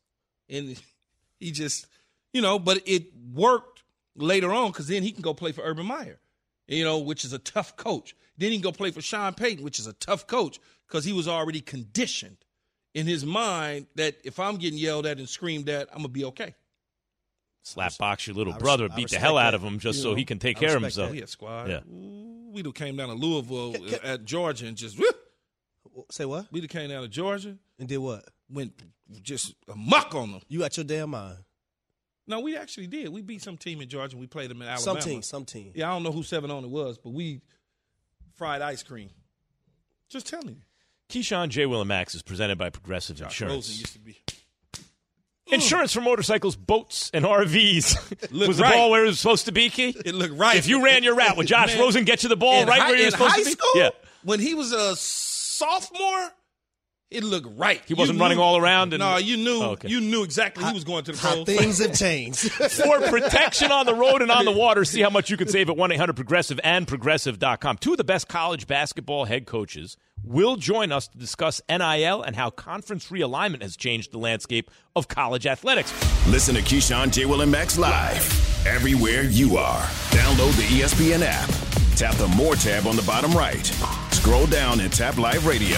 [0.50, 0.80] and
[1.40, 1.88] he just,
[2.34, 3.81] you know, but it worked
[4.16, 6.20] later on because then he can go play for Urban Meyer,
[6.68, 8.16] you know, which is a tough coach.
[8.38, 11.14] Then he can go play for Sean Payton, which is a tough coach because he
[11.14, 12.38] was already conditioned
[12.94, 16.26] in his mind that if I'm getting yelled at and screamed at, I'm gonna be
[16.26, 16.56] okay.
[17.64, 19.98] Slap box your little I brother, I beat the respect hell out of him just
[19.98, 21.12] You so know, he can take I care of himself.
[21.12, 21.70] We had squad.
[21.70, 21.82] Yeah.
[21.88, 25.06] Ooh, we done came down to Louisville at Georgia and just woo,
[26.10, 26.48] Say what?
[26.52, 28.26] we done came down to Georgia, And did what?
[28.50, 28.74] went
[29.22, 30.42] just a muck on them.
[30.50, 31.38] You got your damn mind.
[32.28, 33.10] No, we actually did.
[33.10, 34.14] We beat some team in Georgia.
[34.14, 34.82] and We played them in Alabama.
[35.02, 35.72] Some team, some team.
[35.76, 37.42] Yeah, I don't know who seven on it was, but we
[38.36, 39.10] fried ice cream.
[40.10, 40.62] Just telling you.
[41.10, 41.66] Keyshawn J.
[41.66, 43.68] Will and Max is presented by Progressive Josh Insurance.
[43.70, 44.18] Rosen used to be.
[45.48, 48.32] Insurance for motorcycles, boats, and RVs.
[48.32, 48.74] Look was the right.
[48.74, 49.90] ball where it was supposed to be, Key?
[50.06, 50.56] It looked right.
[50.56, 52.80] If you ran your route, would Josh Man, Rosen get you the ball in right
[52.80, 53.52] hi- where you were supposed high to be?
[53.52, 53.90] school, Yeah.
[54.24, 56.30] when he was a sophomore,
[57.12, 57.82] it looked right.
[57.86, 59.62] He wasn't You running knew- all around and- no, you knew.
[59.62, 59.90] Oh, okay.
[59.90, 61.46] You knew exactly he was going to the How pros.
[61.46, 62.50] things have changed.
[62.52, 65.70] For protection on the road and on the water, see how much you can save
[65.70, 67.78] at 1 800 Progressive and Progressive.com.
[67.78, 72.36] Two of the best college basketball head coaches will join us to discuss NIL and
[72.36, 75.92] how conference realignment has changed the landscape of college athletics.
[76.28, 77.26] Listen to Keyshawn, J.
[77.26, 79.82] Will, and Max live everywhere you are.
[80.12, 81.50] Download the ESPN app.
[81.98, 83.66] Tap the More tab on the bottom right.
[84.12, 85.78] Scroll down and tap Live Radio.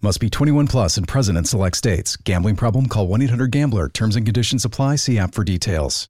[0.00, 2.16] Must be 21 plus and present in select states.
[2.16, 2.86] Gambling problem?
[2.86, 3.88] Call 1 800 Gambler.
[3.88, 4.94] Terms and conditions apply.
[4.94, 6.08] See app for details.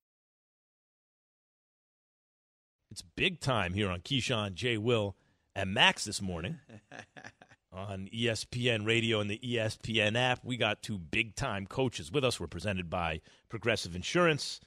[2.90, 4.76] It's big time here on Keyshawn, J.
[4.76, 5.16] Will,
[5.54, 6.58] and Max this morning
[7.72, 10.40] on ESPN Radio and the ESPN app.
[10.44, 12.38] We got two big time coaches with us.
[12.38, 14.60] We're presented by Progressive Insurance.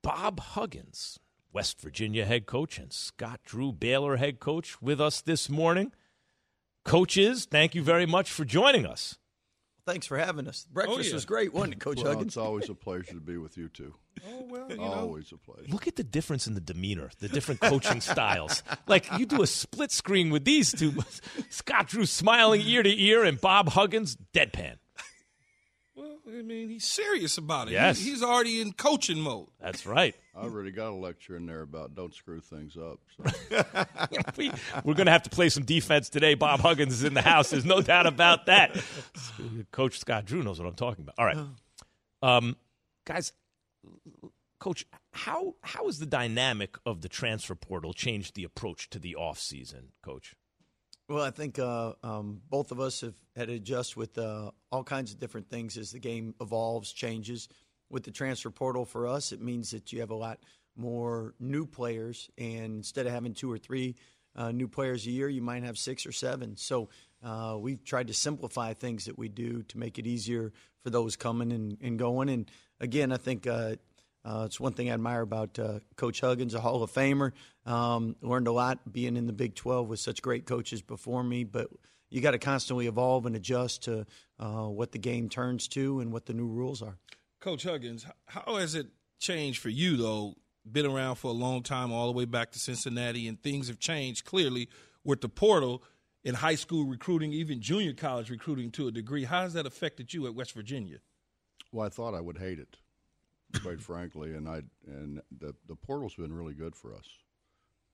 [0.00, 1.18] Bob Huggins,
[1.52, 5.92] West Virginia head coach, and Scott Drew, Baylor head coach, with us this morning.
[6.84, 9.18] Coaches, thank you very much for joining us.
[9.86, 10.66] Thanks for having us.
[10.68, 11.14] Oh, Breakfast Oh, yeah.
[11.14, 12.28] was great, wasn't it, Coach Well, Huggins?
[12.28, 13.94] it's always a pleasure to be with you two.
[14.26, 14.82] Oh well, you know.
[14.82, 15.66] Always a pleasure.
[15.68, 18.62] Look at the difference in the demeanor, the different coaching styles.
[18.86, 20.94] Like you do a split screen with these two
[21.50, 24.76] Scott Drew smiling ear to ear and Bob Huggins deadpan.
[26.24, 27.70] Well, I mean, he's serious about it.
[27.70, 27.98] He- Yes.
[28.00, 29.48] he's already in coaching mode.
[29.60, 30.14] That's right.
[30.34, 32.98] I already got a lecture in there about don't screw things up.
[33.16, 33.84] So.
[34.36, 34.50] we,
[34.84, 36.34] we're going to have to play some defense today.
[36.34, 37.50] Bob Huggins is in the house.
[37.50, 38.76] There's no doubt about that.
[39.70, 41.14] Coach Scott Drew knows what I'm talking about.
[41.18, 41.38] All right,
[42.22, 42.56] um,
[43.04, 43.32] guys.
[44.58, 49.14] Coach, how how has the dynamic of the transfer portal changed the approach to the
[49.18, 50.34] offseason, Coach?
[51.06, 54.82] Well, I think uh, um, both of us have had to adjust with uh, all
[54.82, 57.48] kinds of different things as the game evolves, changes.
[57.90, 60.40] With the transfer portal for us, it means that you have a lot
[60.76, 63.96] more new players, and instead of having two or three
[64.34, 66.56] uh, new players a year, you might have six or seven.
[66.56, 66.88] So
[67.22, 71.16] uh, we've tried to simplify things that we do to make it easier for those
[71.16, 72.30] coming and, and going.
[72.30, 73.46] And again, I think
[74.24, 77.32] uh, it's one thing I admire about uh, Coach Huggins, a Hall of Famer.
[77.66, 81.44] Um, learned a lot being in the Big 12 with such great coaches before me,
[81.44, 81.68] but
[82.10, 84.06] you got to constantly evolve and adjust to
[84.38, 86.96] uh, what the game turns to and what the new rules are.
[87.40, 88.86] Coach Huggins, how has it
[89.18, 90.34] changed for you though?
[90.70, 93.78] Been around for a long time, all the way back to Cincinnati, and things have
[93.78, 94.70] changed clearly
[95.04, 95.82] with the portal
[96.24, 99.24] in high school recruiting, even junior college recruiting to a degree.
[99.24, 101.00] How has that affected you at West Virginia?
[101.70, 102.78] Well, I thought I would hate it,
[103.62, 107.08] quite frankly, and I and the the portal's been really good for us.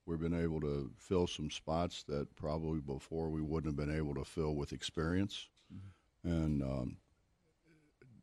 [0.06, 4.14] We've been able to fill some spots that probably before we wouldn't have been able
[4.14, 5.48] to fill with experience,
[6.24, 6.96] and um,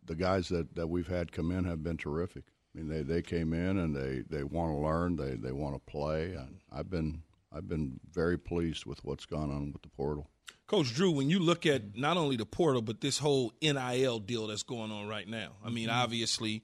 [0.08, 2.46] the guys that, that we've had come in have been terrific.
[2.74, 5.76] I mean, they, they came in and they, they want to learn, they, they want
[5.76, 7.22] to play, and I've been
[7.54, 10.30] I've been very pleased with what's gone on with the portal.
[10.68, 14.48] Coach Drew, when you look at not only the portal but this whole NIL deal
[14.48, 16.64] that's going on right now, I mean, obviously,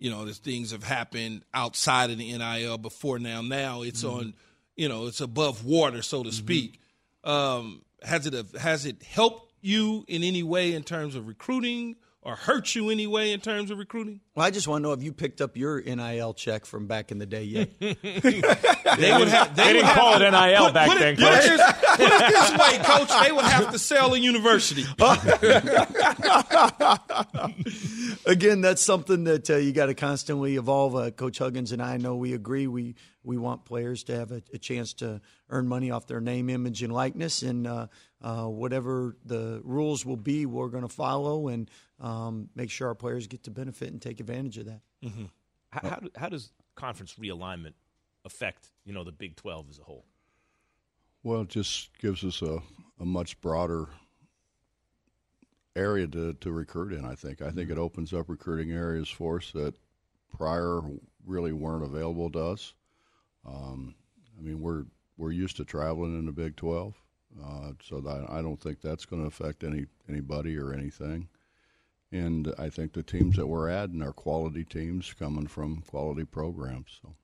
[0.00, 3.42] you know, there's things have happened outside of the NIL before now.
[3.42, 4.34] Now it's on,
[4.74, 6.80] you know, it's above water, so to speak.
[7.22, 12.34] Um, has it has it helped you in any way in terms of recruiting, or
[12.34, 14.20] hurt you any way in terms of recruiting?
[14.40, 17.12] Well, I just want to know if you picked up your NIL check from back
[17.12, 17.68] in the day yet.
[18.98, 19.54] They would have.
[19.54, 21.44] They didn't call it NIL back put then, It, put, it Coach.
[21.44, 21.62] this,
[21.96, 23.08] put it this way, Coach.
[23.22, 24.84] They would have to sell a university.
[28.26, 30.96] Again, that's something that uh, you got to constantly evolve.
[30.96, 32.66] Uh, Coach Huggins and I know we agree.
[32.66, 36.50] We we want players to have a, a chance to earn money off their name,
[36.50, 37.86] image, and likeness, and uh,
[38.22, 42.94] uh, whatever the rules will be, we're going to follow and um, make sure our
[42.94, 44.80] players get to benefit and take advantage of that.
[45.70, 47.74] How, how, do- how does conference realignment
[48.24, 50.04] affect you know the Big Twelve as a whole?
[51.22, 52.60] Well, it just gives us a,
[52.98, 53.88] a much broader
[55.76, 57.42] area to, to recruit in, I think.
[57.42, 59.74] I think it opens up recruiting areas for us that
[60.36, 60.80] prior
[61.26, 62.72] really weren't available to us.
[63.46, 63.94] Um,
[64.38, 64.84] I mean, we're
[65.16, 66.94] we're used to traveling in the Big 12,
[67.44, 71.28] uh, so that I don't think that's going to affect any anybody or anything.
[72.12, 76.98] And I think the teams that we're adding are quality teams coming from quality programs.
[77.02, 77.14] So.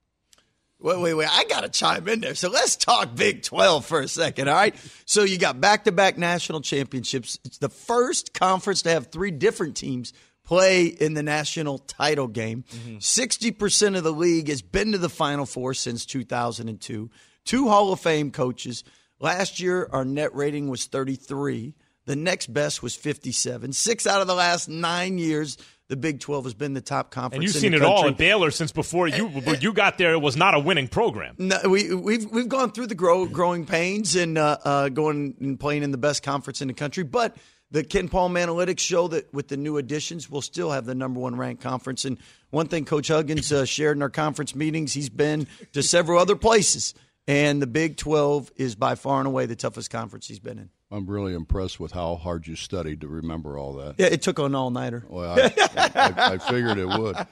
[0.79, 1.29] Wait, wait, wait.
[1.31, 2.35] I got to chime in there.
[2.35, 4.77] So let's talk Big 12 for a second, all right?
[5.07, 7.38] So you got back to back national championships.
[7.44, 10.12] It's the first conference to have three different teams
[10.44, 12.64] play in the national title game.
[12.99, 17.11] 60% of the league has been to the Final Four since 2002.
[17.44, 18.85] Two Hall of Fame coaches.
[19.18, 21.75] Last year, our net rating was 33.
[22.07, 23.73] The next best was 57.
[23.73, 27.35] Six out of the last nine years, the Big 12 has been the top conference.
[27.35, 30.12] And you've seen it all at Baylor since before you when you got there.
[30.12, 31.35] It was not a winning program.
[31.38, 35.59] No, we we've we've gone through the grow, growing pains and uh, uh, going and
[35.59, 37.37] playing in the best conference in the country, but
[37.71, 41.37] the KenPom analytics show that with the new additions, we'll still have the number one
[41.37, 42.05] ranked conference.
[42.05, 42.19] And
[42.51, 46.37] one thing Coach Huggins uh, shared in our conference meetings, he's been to several other
[46.37, 46.95] places,
[47.27, 50.71] and the Big Twelve is by far and away the toughest conference he's been in.
[50.90, 53.96] I'm really impressed with how hard you studied to remember all that.
[53.99, 55.05] Yeah, it took an all nighter.
[55.09, 57.16] Well, I, I, I figured it would.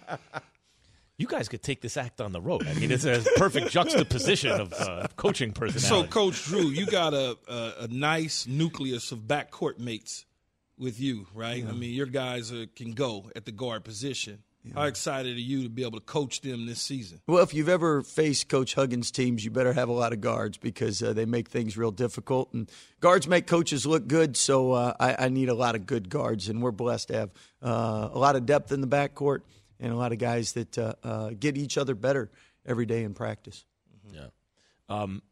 [1.17, 2.67] You guys could take this act on the road.
[2.67, 6.09] I mean, it's a perfect juxtaposition of uh, coaching personality.
[6.09, 6.13] So.
[6.13, 10.27] Coach Drew, you got a, a, a nice nucleus of backcourt mates
[10.77, 11.65] with you, right?
[11.65, 14.43] I mean, your guys are, can go at the guard position.
[14.73, 17.21] How excited are you to be able to coach them this season?
[17.27, 20.57] Well, if you've ever faced Coach Huggins' teams, you better have a lot of guards
[20.57, 22.53] because uh, they make things real difficult.
[22.55, 26.09] And guards make coaches look good, so uh, I, I need a lot of good
[26.09, 27.31] guards, and we're blessed to have
[27.63, 29.41] uh, a lot of depth in the backcourt
[29.81, 32.31] and a lot of guys that uh, uh, get each other better
[32.65, 33.67] every day in practice.
[34.11, 34.29] Yeah.
[34.89, 35.23] Um,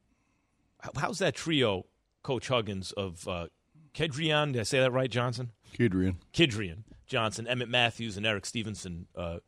[0.97, 1.87] how's that trio
[2.23, 3.47] Coach Huggins of uh,
[3.95, 4.53] Kedrian.
[4.53, 5.53] Did I say that right, Johnson?
[5.77, 6.17] Kedrian.
[6.35, 9.07] Kedrian Johnson, Emmitt Matthews, and Erik Stevenson.
[9.17, 9.39] Uh,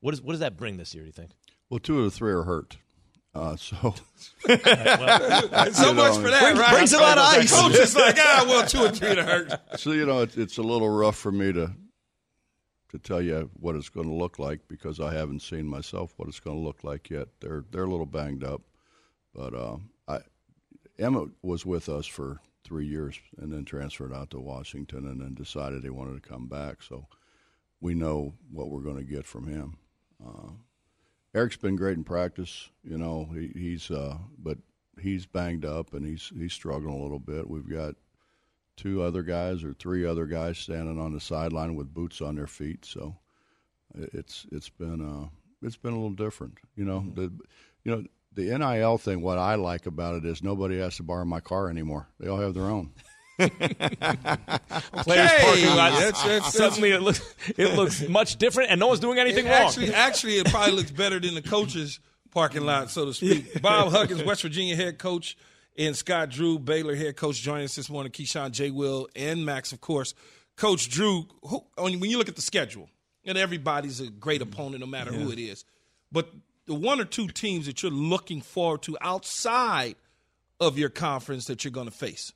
[0.00, 1.32] what, is, what does that bring this year, do you think?
[1.70, 2.76] Well, two of the three are hurt.
[3.34, 3.76] Uh, so,
[4.46, 6.72] so much know, for that, Bring- right?
[6.72, 7.52] brings a lot of ice.
[7.52, 9.52] Coach is like, ah, well, two or three to hurt.
[9.78, 11.72] so you know, it's, it's a little rough for me to
[12.90, 16.26] to tell you what it's going to look like because I haven't seen myself what
[16.26, 17.28] it's going to look like yet.
[17.40, 18.62] They're they're a little banged up,
[19.34, 19.76] but uh,
[20.08, 20.20] I
[20.98, 25.34] Emmett was with us for three years and then transferred out to Washington and then
[25.34, 26.82] decided he wanted to come back.
[26.82, 27.06] So
[27.80, 29.76] we know what we're going to get from him.
[30.24, 30.50] Uh,
[31.34, 32.70] Eric's been great in practice.
[32.82, 34.58] You know, he, he's uh, but
[35.00, 37.48] he's banged up and he's he's struggling a little bit.
[37.48, 37.94] We've got
[38.76, 42.46] two other guys or three other guys standing on the sideline with boots on their
[42.46, 42.84] feet.
[42.84, 43.16] So
[43.94, 45.28] it's it's been uh,
[45.62, 46.58] it's been a little different.
[46.76, 47.32] You know, the
[47.84, 49.20] you know the NIL thing.
[49.22, 52.08] What I like about it is nobody has to borrow my car anymore.
[52.20, 52.92] They all have their own.
[53.38, 53.50] Players
[55.30, 55.92] Okay, parking lot.
[55.92, 57.20] that's- that's- Suddenly it looks
[57.56, 59.54] it looks much different, and no one's doing anything wrong.
[59.54, 62.00] actually, actually, it probably looks better than the coaches'
[62.32, 63.60] parking lot, so to speak.
[63.62, 65.36] Bob Huggins, West Virginia head coach,
[65.76, 68.10] and Scott Drew, Baylor head coach, joining us this morning.
[68.12, 68.70] Keyshawn J.
[68.70, 70.14] Will and Max, of course.
[70.56, 72.88] Coach Drew, who, when you look at the schedule,
[73.24, 75.64] and everybody's a great opponent, no matter who it is,
[76.10, 76.28] but
[76.68, 79.96] the one or two teams that you're looking forward to outside
[80.60, 82.32] of your conference that you're going to face.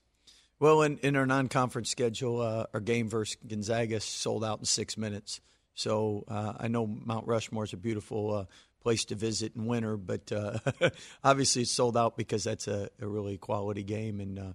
[0.59, 4.97] Well, in, in our non-conference schedule, uh, our game versus Gonzaga sold out in six
[4.97, 5.41] minutes.
[5.75, 8.45] So uh, I know Mount Rushmore is a beautiful uh,
[8.81, 10.59] place to visit in winter, but uh,
[11.25, 14.53] obviously it's sold out because that's a, a really quality game, and uh,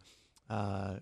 [0.50, 1.00] uh,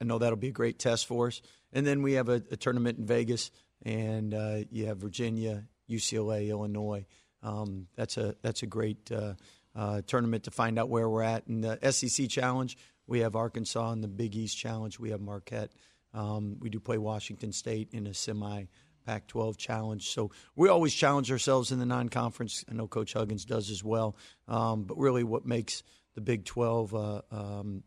[0.00, 1.40] I know that'll be a great test for us.
[1.72, 3.50] And then we have a, a tournament in Vegas,
[3.84, 4.32] and
[4.70, 7.06] you have Virginia, UCLA, Illinois.
[7.42, 9.34] Um, that's a that's a great uh,
[9.74, 11.46] uh, tournament to find out where we're at.
[11.46, 12.76] And the SEC Challenge,
[13.06, 15.72] we have Arkansas, and the Big East Challenge, we have Marquette.
[16.12, 18.64] Um, we do play Washington State in a semi
[19.06, 20.10] Pac 12 challenge.
[20.10, 22.64] So we always challenge ourselves in the non conference.
[22.70, 24.16] I know Coach Huggins does as well.
[24.46, 25.82] Um, but really, what makes
[26.14, 27.82] the Big 12 uh, um,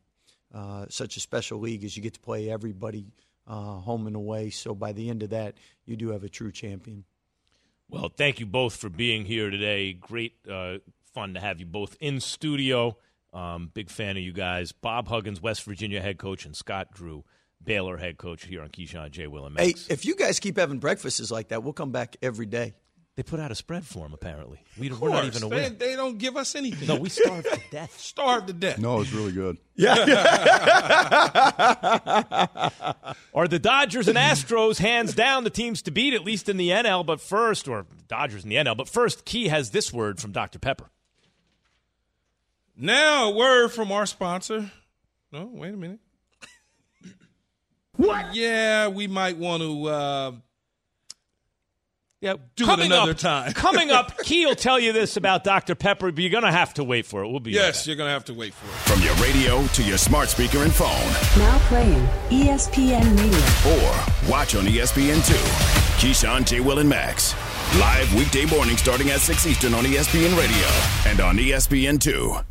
[0.54, 3.06] uh, such a special league is you get to play everybody
[3.48, 4.50] uh, home and away.
[4.50, 7.04] So by the end of that, you do have a true champion.
[7.94, 9.94] Well, thank you both for being here today.
[9.94, 10.80] Great uh,
[11.14, 12.98] fun to have you both in studio.
[13.32, 14.72] Um, big fan of you guys.
[14.72, 17.24] Bob Huggins, West Virginia head coach, and Scott Drew,
[17.64, 19.28] Baylor head coach here on Keyshawn J.
[19.28, 22.48] Will and Hey, if you guys keep having breakfasts like that, we'll come back every
[22.48, 22.74] day.
[23.16, 24.60] They put out a spread for him, apparently.
[24.80, 25.70] We, Of we're not course, even they, aware.
[25.70, 26.88] they don't give us anything.
[26.88, 28.00] No, we starved to death.
[28.00, 28.80] Starved to death.
[28.80, 29.58] No, it's really good.
[29.76, 29.94] Yeah.
[33.36, 36.70] are the Dodgers and Astros hands down the teams to beat, at least in the
[36.70, 37.06] NL?
[37.06, 40.58] But first, or Dodgers in the NL, but first, Key has this word from Dr.
[40.58, 40.90] Pepper.
[42.76, 44.72] Now, a word from our sponsor.
[45.32, 46.00] No, wait a minute.
[47.96, 48.34] What?
[48.34, 50.32] Yeah, we might want to uh,
[52.24, 53.52] Yeah, do coming it another up, time.
[53.54, 55.76] coming up, Key will tell you this about Dr.
[55.76, 57.28] Pepper, but you're going to have to wait for it.
[57.30, 57.88] We'll be yes, back.
[57.88, 58.72] you're going to have to wait for it.
[58.90, 60.88] From your radio to your smart speaker and phone,
[61.38, 63.76] Now playing ESPN Radio.
[63.76, 65.34] or watch on E ESPN2.
[66.00, 66.62] Keyshawn, J.
[66.62, 67.36] Will, and Max.
[67.78, 72.42] Live weekday morning starting at 6 Eastern on ESPN Radio and on E ESPN2.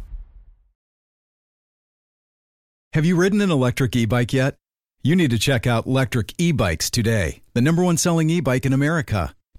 [2.92, 4.56] Have you ridden an electric e bike yet?
[5.02, 8.66] You need to check out Lectric E Bikes today, the number one selling e bike
[8.66, 9.34] in America.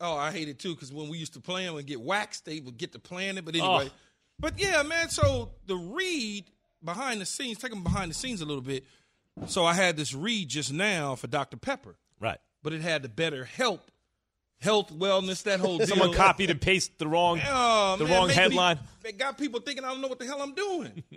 [0.00, 2.44] Oh, I hate it too because when we used to play them and get waxed,
[2.44, 3.44] they would get to playing it.
[3.44, 3.94] But anyway, Oh.
[4.38, 5.08] but yeah, man.
[5.10, 6.44] So the read
[6.84, 8.84] behind the scenes, take them behind the scenes a little bit.
[9.46, 11.56] So I had this read just now for Dr.
[11.56, 11.96] Pepper.
[12.20, 12.38] Right.
[12.62, 13.90] But it had the better help,
[14.60, 15.86] health, wellness, that whole deal.
[15.86, 18.78] Someone copied and pasted the wrong Oh, the man, wrong make me- headline.
[19.04, 21.02] It got people thinking I don't know what the hell I'm doing.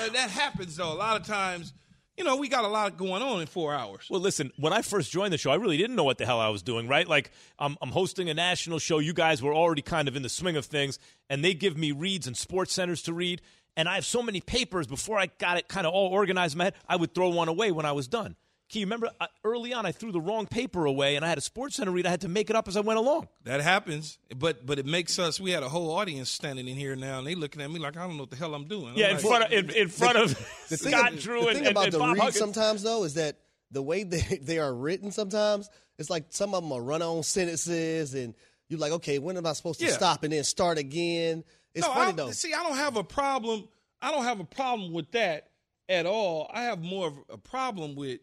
[0.00, 0.92] Uh, that happens though.
[0.92, 1.72] A lot of times,
[2.16, 4.06] you know, we got a lot going on in four hours.
[4.08, 6.38] Well, listen, when I first joined the show, I really didn't know what the hell
[6.38, 7.08] I was doing, right?
[7.08, 8.98] Like, I'm, I'm hosting a national show.
[8.98, 10.98] You guys were already kind of in the swing of things,
[11.28, 13.42] and they give me reads and sports centers to read.
[13.76, 16.58] And I have so many papers before I got it kind of all organized in
[16.58, 18.36] my head, I would throw one away when I was done.
[18.74, 19.08] Can you remember
[19.44, 22.06] early on, I threw the wrong paper away, and I had a sports center read.
[22.06, 23.28] I had to make it up as I went along.
[23.44, 25.38] That happens, but but it makes us.
[25.38, 27.96] We had a whole audience standing in here now, and they looking at me like
[27.96, 28.88] I don't know what the hell I'm doing.
[28.88, 30.30] I'm Yeah, in like, front of in, in front of
[30.70, 32.38] The thing, Scott ab- Drew the and, thing about and the Bob reads Huggins.
[32.40, 33.36] sometimes though is that
[33.70, 37.22] the way they, they are written sometimes it's like some of them are run on
[37.22, 38.34] sentences and
[38.68, 39.92] you're like okay when am I supposed to Yeah.
[39.92, 41.44] stop and then start again
[41.74, 43.68] it's no, funny I, though See, I don't have a problem.
[44.02, 45.48] I don't have a problem with that
[45.88, 46.50] at all.
[46.52, 48.18] I have more of a problem with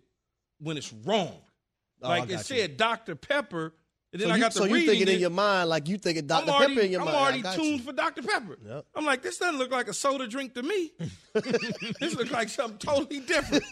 [0.61, 1.37] when it's wrong.
[2.01, 2.57] Oh, I like it got you.
[2.57, 3.15] said, Dr.
[3.15, 3.73] Pepper,
[4.13, 5.87] and then so I you, got the so you reading thinking in your mind like
[5.87, 6.49] you thinking Dr.
[6.49, 7.09] Already, Pepper in your mind?
[7.09, 7.85] I'm mind I already got tuned you.
[7.85, 8.21] for Dr.
[8.23, 8.57] Pepper.
[8.65, 8.85] Yep.
[8.95, 10.91] I'm like, this doesn't look like a soda drink to me.
[11.99, 13.63] this looks like something totally different.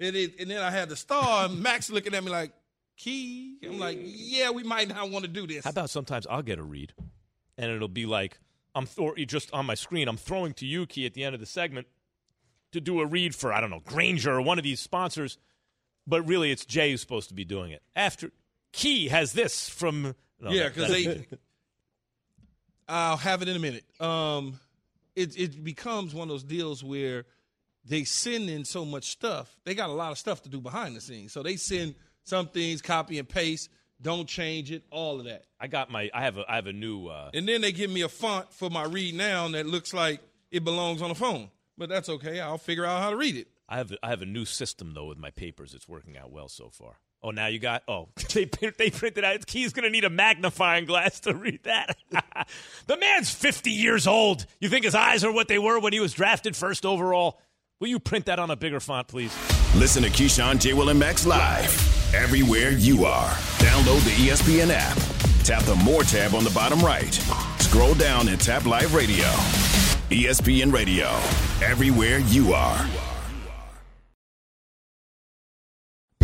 [0.00, 2.52] and, it, and then I had the star, and Max looking at me like,
[2.96, 3.58] Key.
[3.62, 5.64] I'm like, yeah, we might not want to do this.
[5.64, 6.94] How about sometimes I'll get a read,
[7.58, 8.38] and it'll be like
[8.76, 10.06] I'm th- or just on my screen.
[10.06, 11.86] I'm throwing to you, Key, at the end of the segment
[12.72, 15.38] to do a read for I don't know Grainger or one of these sponsors,
[16.06, 17.82] but really it's Jay who's supposed to be doing it.
[17.94, 18.30] After
[18.72, 21.26] Key has this from no, yeah, because they.
[22.88, 23.84] I'll have it in a minute.
[24.00, 24.60] Um,
[25.14, 27.24] it it becomes one of those deals where
[27.84, 29.56] they send in so much stuff.
[29.64, 31.94] They got a lot of stuff to do behind the scenes, so they send
[32.24, 33.70] some things, copy and paste,
[34.02, 35.44] don't change it, all of that.
[35.58, 37.90] I got my I have a I have a new uh, And then they give
[37.90, 41.50] me a font for my read now that looks like it belongs on a phone.
[41.78, 42.40] But that's okay.
[42.40, 43.48] I'll figure out how to read it.
[43.68, 45.74] I have I have a new system though with my papers.
[45.74, 46.98] It's working out well so far.
[47.22, 49.46] Oh, now you got oh they they printed out.
[49.46, 51.96] Key's gonna need a magnifying glass to read that.
[52.86, 54.46] the man's fifty years old.
[54.60, 57.40] You think his eyes are what they were when he was drafted first overall?
[57.80, 59.36] Will you print that on a bigger font, please?
[59.74, 60.72] Listen to Keyshawn, J.
[60.72, 63.28] Will, and Max live everywhere you are.
[63.58, 64.96] Download the ESPN app.
[65.44, 67.12] Tap the More tab on the bottom right.
[67.58, 69.26] Scroll down and tap Live Radio.
[70.08, 71.06] ESPN Radio,
[71.62, 72.86] everywhere you are.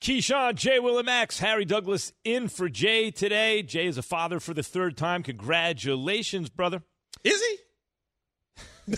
[0.00, 3.62] Keyshawn, Jay Willimax, Harry Douglas in for Jay today.
[3.62, 5.22] Jay is a father for the third time.
[5.24, 6.82] Congratulations, brother.
[7.24, 7.58] Is he?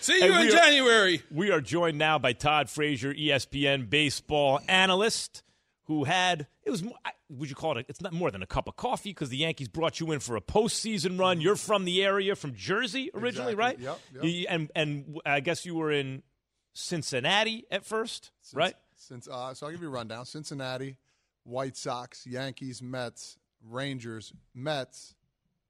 [0.00, 1.22] See And you in we are- January.
[1.30, 5.42] We are joined now by Todd Frazier, ESPN baseball analyst,
[5.84, 6.82] who had it was
[7.28, 7.80] would you call it?
[7.82, 10.20] A, it's not more than a cup of coffee because the Yankees brought you in
[10.20, 11.40] for a postseason run.
[11.40, 13.54] You're from the area, from Jersey originally, Exactly.
[13.56, 13.78] right?
[13.80, 14.24] Yep, yep.
[14.24, 16.22] You- and and I guess you were in
[16.74, 18.74] Cincinnati at first, right?
[18.96, 20.96] Since uh, so, I'll give you a rundown: Cincinnati,
[21.44, 25.14] White Sox, Yankees, Mets, Rangers, Mets,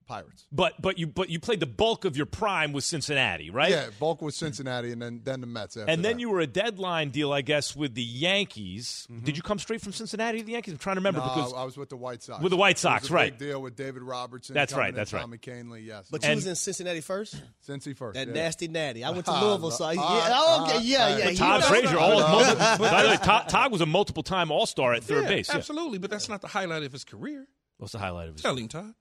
[0.07, 0.47] Pirates.
[0.53, 3.71] But but you but you played the bulk of your prime with Cincinnati, right?
[3.71, 5.77] Yeah, bulk with Cincinnati, and then then the Mets.
[5.77, 6.21] After And then that.
[6.21, 9.07] you were a deadline deal, I guess, with the Yankees.
[9.25, 10.73] Did you come straight from Cincinnati to the Yankees?
[10.75, 11.29] I'm trying to remember Mm-hmm.
[11.39, 12.43] No, because I was with the White Sox.
[12.43, 13.39] With the White It was Sox, a right.
[13.39, 14.55] Big deal with David Robertson.
[14.55, 15.21] That's right, in, that's right.
[15.21, 16.09] Tommy Kahnle, yes.
[16.11, 17.41] But you was in Cincinnati first?
[17.67, 18.15] Cincy first.
[18.15, 18.35] That yeah.
[18.35, 19.03] nasty natty.
[19.03, 21.17] I went to Ah, Louisville, so I, yeah, ah, oh, okay, ah, yeah, ah.
[21.17, 21.25] yeah.
[21.25, 24.23] But Todd Frazier, all no, multiple, but- by the way, Todd, Todd was a multiple
[24.23, 25.49] time All Star at third Yeah, base.
[25.49, 25.57] Yeah.
[25.57, 27.47] Absolutely, but that's not the highlight of his career.
[27.79, 28.43] What's the highlight of his?
[28.43, 28.95] Tell him, Todd.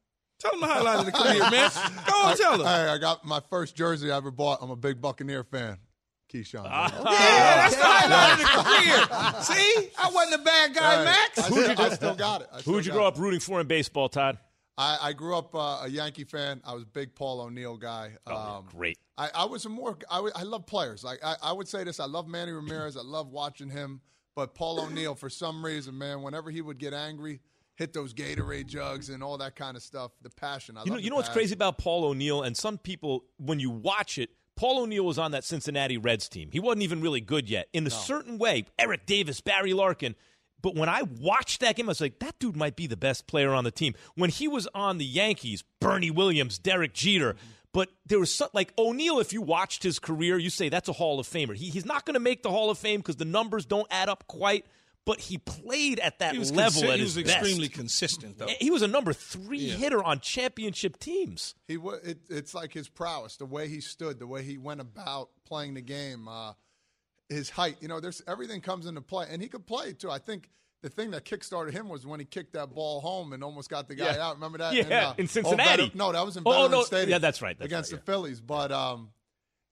[0.45, 1.71] Tell them the highlight of the career, man.
[2.07, 2.67] Go on, tell them.
[2.67, 4.59] Hey, I got my first jersey I ever bought.
[4.61, 5.77] I'm a big Buccaneer fan.
[6.33, 6.63] Keyshawn.
[6.65, 6.89] yeah,
[7.69, 9.41] that's the highlight of the career.
[9.43, 11.39] See, I wasn't a bad guy, Hey, Max.
[11.39, 12.47] I, still, I still got it.
[12.59, 13.09] Still Who'd you grow it.
[13.09, 14.37] up rooting for in baseball, Todd?
[14.77, 16.61] I, I grew up uh, a Yankee fan.
[16.65, 18.11] I was a big Paul O'Neill guy.
[18.27, 18.97] Oh, Um, great.
[19.17, 19.97] I, I was a more.
[20.11, 21.03] I, w- I love players.
[21.03, 21.99] Like I, I would say this.
[22.01, 22.97] I love Manny Ramirez.
[22.97, 24.01] I love watching him.
[24.35, 27.39] But Paul O'Neill, for some reason, man, whenever he would get angry,
[27.76, 30.11] hit those Gatorade jugs and all that kind of stuff.
[30.21, 30.78] The passion.
[30.78, 33.69] I You know, you know what's crazy about Paul O'Neill, and some people, when you
[33.69, 36.49] watch it, Paul O'Neill was on that Cincinnati Reds team.
[36.51, 37.67] He wasn't even really good yet.
[37.73, 40.15] In a certain way, Eric Davis, Barry Larkin.
[40.61, 43.28] But when I watched that game, I was like, that dude might be the best
[43.28, 43.93] player on the team.
[44.15, 47.36] When he was on the Yankees, Bernie Williams, Derek Jeter.
[47.73, 50.93] But there was some, like O'Neill, if you watched his career, you say that's a
[50.93, 51.55] Hall of Famer.
[51.55, 54.07] He, he's not going to make the Hall of Fame because the numbers don't add
[54.07, 54.65] up quite.
[55.05, 57.37] But he played at that He was, level consi- at he his was best.
[57.37, 58.47] extremely consistent, though.
[58.59, 59.75] He was a number three Yeah.
[59.75, 61.53] hitter on championship teams.
[61.67, 64.81] He wa it, it's like his prowess, the way he stood, the way he went
[64.81, 66.53] about playing the game, uh,
[67.29, 67.77] his height.
[67.81, 70.09] You know, there's everything comes into play, and he could play too.
[70.09, 70.49] I think
[70.81, 73.87] the thing that kickstarted him was when he kicked that ball home and almost got
[73.87, 74.25] the guy Yeah.
[74.27, 74.35] out.
[74.35, 74.73] Remember that?
[74.73, 75.89] Yeah, uh, in oh, Cincinnati.
[75.89, 77.09] Veter- no, that was in Oh, Veterans no, Stadium.
[77.11, 78.71] yeah, that's right, that's against right, the Phillies, but.
[78.71, 79.11] Um,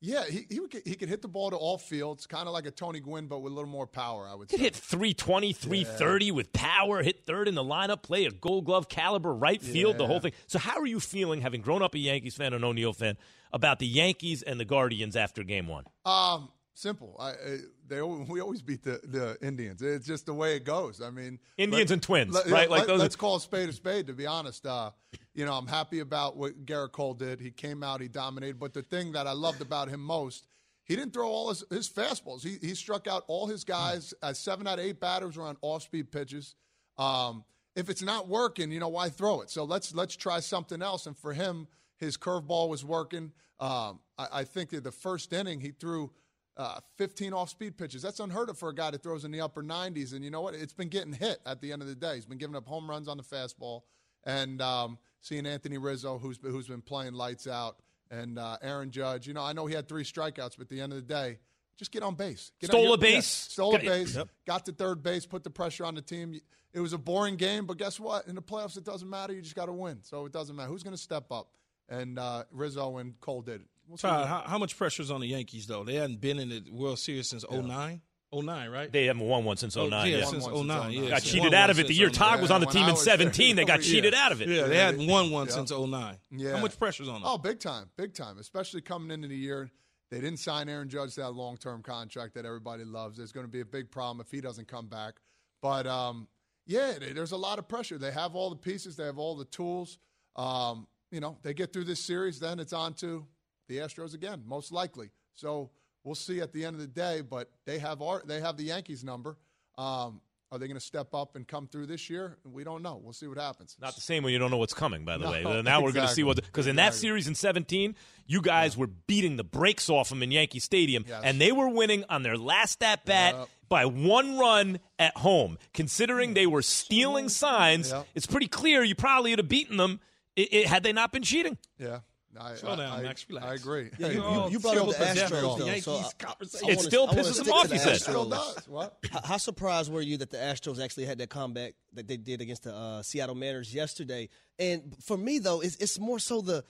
[0.06, 2.66] yeah, he, he, would, he could hit the ball to all fields, kind of like
[2.66, 4.66] a Tony Gwynn, but with a little more power, I would Could say.
[4.66, 9.34] hit 320, 330 with power, hit third in the lineup, play a gold glove caliber
[9.34, 10.34] right field, the whole thing.
[10.47, 13.16] So, how are you feeling, having grown up a Yankees fan and O'Neill fan,
[13.54, 15.86] about the Yankees and the Guardians after game one?
[16.06, 17.15] Um, simple.
[17.19, 17.57] I, I
[17.88, 19.82] they we always beat the, the Indians.
[19.82, 21.01] It's just the way it goes.
[21.01, 22.63] I mean, Indians and Twins, let- right?
[22.63, 22.99] yeah, Like let, those.
[22.99, 24.07] Let's call a spade a spade.
[24.07, 24.91] To be honest, uh,
[25.34, 27.39] you know, I'm happy about what Gerrit Cole did.
[27.39, 28.59] He came out, he dominated.
[28.59, 30.47] But the thing that I loved about him most,
[30.86, 32.43] he didn't throw all his, his fastballs.
[32.43, 34.13] He he struck out all his guys.
[34.21, 36.55] Uh, seven out of eight batters were on off speed pitches.
[36.97, 37.43] Um,
[37.76, 39.49] if it's not working, you know why throw it?
[39.49, 41.07] So let's let's try something else.
[41.07, 41.67] And for him,
[41.97, 43.32] his curveball was working.
[43.59, 46.11] Um, I, I think that the first inning he threw
[46.58, 48.01] uh, 15 off speed pitches.
[48.01, 50.14] That's unheard of for a guy that throws in the upper 90s.
[50.14, 50.54] And you know what?
[50.54, 52.16] It's been getting hit at the end of the day.
[52.16, 53.82] He's been giving up home runs on the fastball.
[54.26, 57.78] And um, seeing Anthony Rizzo, who's who's been playing lights out,
[58.12, 59.28] and uh, Aaron Judge.
[59.28, 61.39] You know, I know he had three strikeouts, but at the end of the day,
[61.78, 62.51] just get on base.
[62.62, 63.47] Get Stole on your- a base.
[63.49, 64.16] yeah, stole Got- a base.
[64.16, 64.28] Yep.
[64.47, 65.26] Got to third base.
[65.26, 66.39] Put the pressure on the team.
[66.74, 68.28] It was a boring game, but guess what?
[68.28, 69.34] In the playoffs, it doesn't matter.
[69.34, 69.99] You just got to win.
[70.04, 71.49] So it doesn't matter who's going to step up.
[71.89, 73.68] And uh, Rizzo and Cole did it.
[73.88, 75.84] We'll Todd, how, how much is on the Yankees though?
[75.84, 78.01] They hadn't been in the World Series since 09?
[78.36, 78.91] 09, right?
[78.91, 80.09] They haven't won one since Oh, 09.
[80.09, 80.25] yeah, yeah.
[80.25, 80.91] since Won 09.
[80.91, 82.13] Yeah, Got since cheated won out of it the year 09.
[82.13, 83.55] Todd was on the team in was- 17.
[83.55, 83.91] They got Yeah.
[83.91, 84.49] cheated out of it.
[84.49, 85.53] Yeah, they hadn't won one Yeah.
[85.53, 86.17] since 09.
[86.31, 86.53] Yeah.
[86.55, 87.23] How much pressure's on them?
[87.25, 88.39] Oh, big time, big time.
[88.39, 89.69] Especially coming into the year,
[90.09, 93.17] they didn't sign Aaron Judge to that long-term contract that everybody loves.
[93.17, 95.15] There's going to be a big problem if he doesn't come back.
[95.61, 96.27] But um,
[96.65, 97.99] yeah, they- there's a lot of pressure.
[97.99, 98.95] They have all the pieces.
[98.95, 99.99] They have all the tools.
[100.36, 103.27] Um, you know, they get through this series, then it's on to
[103.68, 105.09] the Astros again, most likely.
[105.34, 105.72] So
[106.03, 107.22] we'll see at the end of the day.
[107.22, 109.38] But they have our, they have the Yankees number.
[109.78, 112.38] Um, are they going to step up and come through this year?
[112.43, 113.01] We don't know.
[113.03, 113.76] We'll see what happens.
[113.82, 115.61] Not the same when you don't know what's coming, by the No, way.
[115.64, 116.36] Now we're going to see what.
[116.36, 117.07] Because in that Exactly.
[117.07, 117.95] series in 17,
[118.28, 121.22] you guys were beating the brakes off them in Yankee Stadium, Yes.
[121.26, 123.49] and they were winning on their last at bat Yep.
[123.68, 125.57] by one run at home.
[125.74, 128.05] Considering they were stealing signs, Yep.
[128.14, 130.01] it's pretty clear you probably would have beaten them
[130.38, 131.57] i i had they not been cheating.
[131.80, 132.01] Yeah.
[132.39, 133.25] I, Slow down, I, Max.
[133.29, 133.45] Relax.
[133.47, 133.89] I agree.
[133.99, 135.65] Yeah, you, you, you brought up the civil possession Astros, of though.
[135.65, 136.69] Yankees so I- conversation.
[136.69, 137.95] I It still I wanna pisses stick them off, to he said.
[137.97, 138.29] Astros.
[138.29, 138.67] does.
[138.67, 138.97] What?
[139.11, 142.41] How, how surprised were you that the Astros actually had that comeback that they did
[142.41, 144.29] against the uh, Seattle Mariners yesterday?
[144.59, 146.63] And for me, though, it's, it's more so the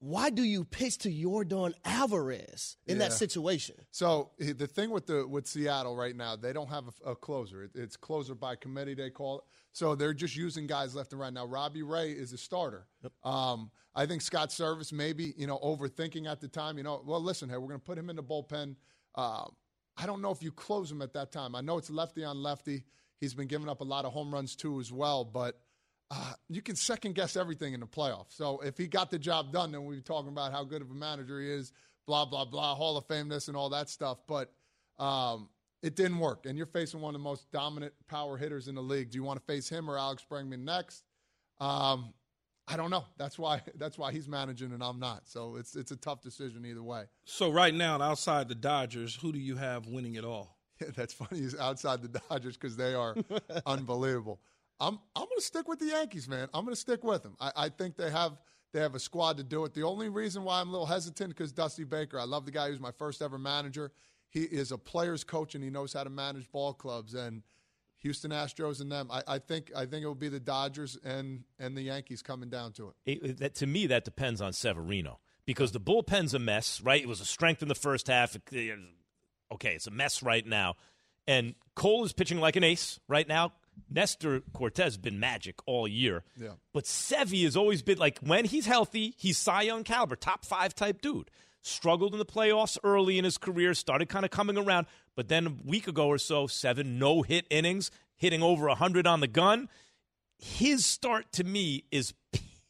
[0.00, 3.76] why do you pitch to Yordan Alvarez in that situation?
[3.90, 7.64] So the thing with the with Seattle right now, they don't have a, a closer.
[7.64, 9.44] It, it's closer by committee they call it.
[9.72, 11.32] So they're just using guys left and right.
[11.32, 12.86] Now Robbie Ray is a starter.
[13.22, 16.76] Um, I think Scott Servais maybe you know overthinking at the time.
[16.76, 18.76] You know, well listen, hey, we're going to put him in the bullpen.
[19.14, 19.44] Uh,
[19.96, 21.54] I don't know if you close him at that time.
[21.54, 22.84] I know it's lefty on lefty.
[23.20, 25.60] He's been giving up a lot of home runs too as well, but.
[26.12, 28.32] Uh, you can second guess everything in the playoffs.
[28.32, 30.90] So if he got the job done, then we'd be talking about how good of
[30.90, 31.72] a manager he is,
[32.04, 34.18] blah blah blah, Hall of Fame this and all that stuff.
[34.26, 34.52] But
[34.98, 35.48] um,
[35.82, 38.82] it didn't work, and you're facing one of the most dominant power hitters in the
[38.82, 39.10] league.
[39.10, 41.04] Do you want to face him or Alex Bregman next?
[41.58, 42.12] Um,
[42.68, 43.04] I don't know.
[43.16, 45.28] That's why that's why he's managing and I'm not.
[45.28, 47.04] So it's it's a tough decision either way.
[47.24, 50.56] So right now, outside the Dodgers, who do you have winning it all?
[50.96, 51.40] that's funny.
[51.40, 53.16] He's outside the Dodgers because they are
[53.66, 54.40] unbelievable.
[54.78, 56.48] I'm I'm going to stick with the Yankees, man.
[56.54, 57.36] I'm going to stick with them.
[57.40, 58.38] I, I think they have
[58.72, 59.74] they have a squad to do it.
[59.74, 62.18] The only reason why I'm a little hesitant because Dusty Baker.
[62.18, 62.66] I love the guy.
[62.66, 63.92] He was my first ever manager.
[64.30, 67.14] He is a player's coach and he knows how to manage ball clubs.
[67.14, 67.42] And
[67.98, 69.08] Houston Astros and them.
[69.10, 72.48] I, I think I think it will be the Dodgers and and the Yankees coming
[72.48, 73.20] down to it.
[73.22, 77.00] it, that, to me, that depends on Severino because the bullpen's a mess, right?
[77.00, 78.36] It was a strength in the first half.
[79.52, 80.76] Okay, it's a mess right now.
[81.26, 83.52] And Cole is pitching like an ace right now.
[83.88, 86.24] Nestor Cortes has been magic all year.
[86.38, 86.52] Yeah.
[86.72, 90.74] But Sevy has always been like when he's healthy, he's Cy Young caliber, top five
[90.74, 91.30] type dude.
[91.62, 95.46] Struggled in the playoffs early in his career, started kind of coming around, but then
[95.46, 99.68] a week ago or so, seven no hit innings, hitting over 100 on the gun.
[100.38, 102.14] His start to me is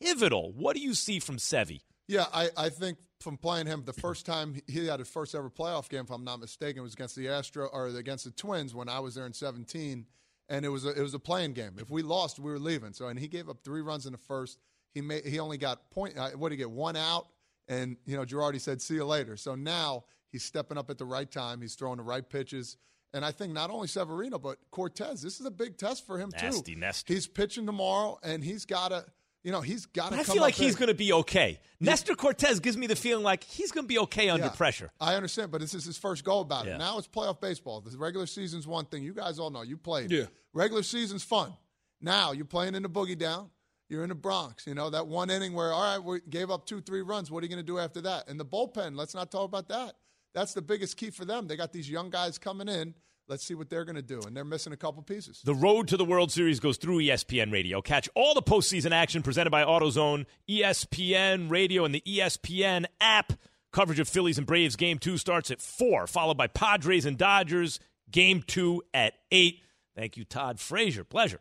[0.00, 0.52] pivotal.
[0.52, 1.82] What do you see from Sevy?
[2.08, 5.50] Yeah, I, I think from playing him the first time he had his first ever
[5.50, 8.88] playoff game, if I'm not mistaken, was against the Astro or against the Twins when
[8.88, 10.06] I was there in 17,
[10.48, 11.76] and it was a, it was a playing game.
[11.78, 12.92] If we lost, we were leaving.
[12.92, 14.58] So and he gave up three runs in the first.
[14.92, 16.18] He made he only got point.
[16.18, 16.70] Uh, what did he get?
[16.70, 17.28] One out,
[17.70, 21.06] and you know Girardi said, "See you later." So now he's stepping up at the
[21.06, 21.62] right time.
[21.62, 22.76] He's throwing the right pitches.
[23.12, 26.30] And I think not only Severino but Cortes, This is a big test for him
[26.40, 26.80] Nasty too.
[26.80, 27.12] Nestor.
[27.12, 29.04] He's pitching tomorrow, and he's got to
[29.42, 30.18] you know, he's got to.
[30.18, 31.58] I feel like he's going to be okay.
[31.80, 34.90] Nestor Cortes gives me the feeling like he's going to be okay under yeah, pressure.
[35.00, 36.74] I understand, but this is his first go about Yeah.
[36.74, 36.78] it.
[36.78, 37.80] Now it's playoff baseball.
[37.80, 39.02] The regular season's one thing.
[39.02, 39.62] You guys all know.
[39.62, 40.10] You played.
[40.10, 40.26] Yeah.
[40.52, 41.54] Regular season's fun.
[42.02, 43.50] Now you're playing in the boogie down.
[43.90, 44.66] You're in the Bronx.
[44.66, 47.30] You know that one inning where all right, we gave up two, three runs.
[47.30, 48.28] What are you going to do after that?
[48.28, 48.96] And the bullpen.
[48.96, 49.94] Let's not talk about that.
[50.32, 51.48] That's the biggest key for them.
[51.48, 52.94] They got these young guys coming in.
[53.26, 55.40] Let's see what they're going to do, and they're missing a couple pieces.
[55.44, 57.80] The road to the World Series goes through ESPN Radio.
[57.80, 63.32] Catch all the postseason action presented by AutoZone, ESPN Radio, and the ESPN app.
[63.72, 67.78] Coverage of Phillies and Braves game two starts at 4, followed by Padres and Dodgers
[68.10, 69.60] game two at 8.
[69.94, 71.04] Thank you, Todd Frazier.
[71.04, 71.40] Pleasure.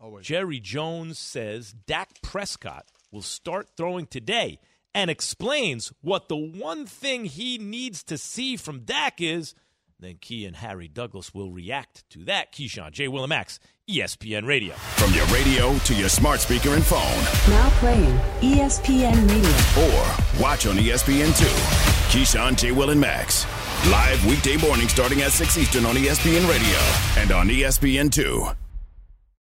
[0.00, 0.26] Always.
[0.26, 4.58] Jerry Jones says Dak Prescott will start throwing today
[4.94, 9.54] and explains what the one thing he needs to see from Dak is.
[9.98, 12.52] Then Key and Harry Douglas will react to that.
[12.54, 13.06] Keyshawn, J.
[13.08, 13.58] Willimax,
[13.90, 14.72] ESPN Radio.
[14.74, 19.84] From your radio to your smart speaker and phone, Now playing ESPN Radio.
[19.84, 21.44] or watch on E ESPN2.
[22.10, 22.72] Keyshawn, J.
[22.72, 23.44] Will, and Max.
[23.90, 26.78] Live weekday morning starting at 6 Eastern on ESPN Radio
[27.20, 28.56] and on ESPN2.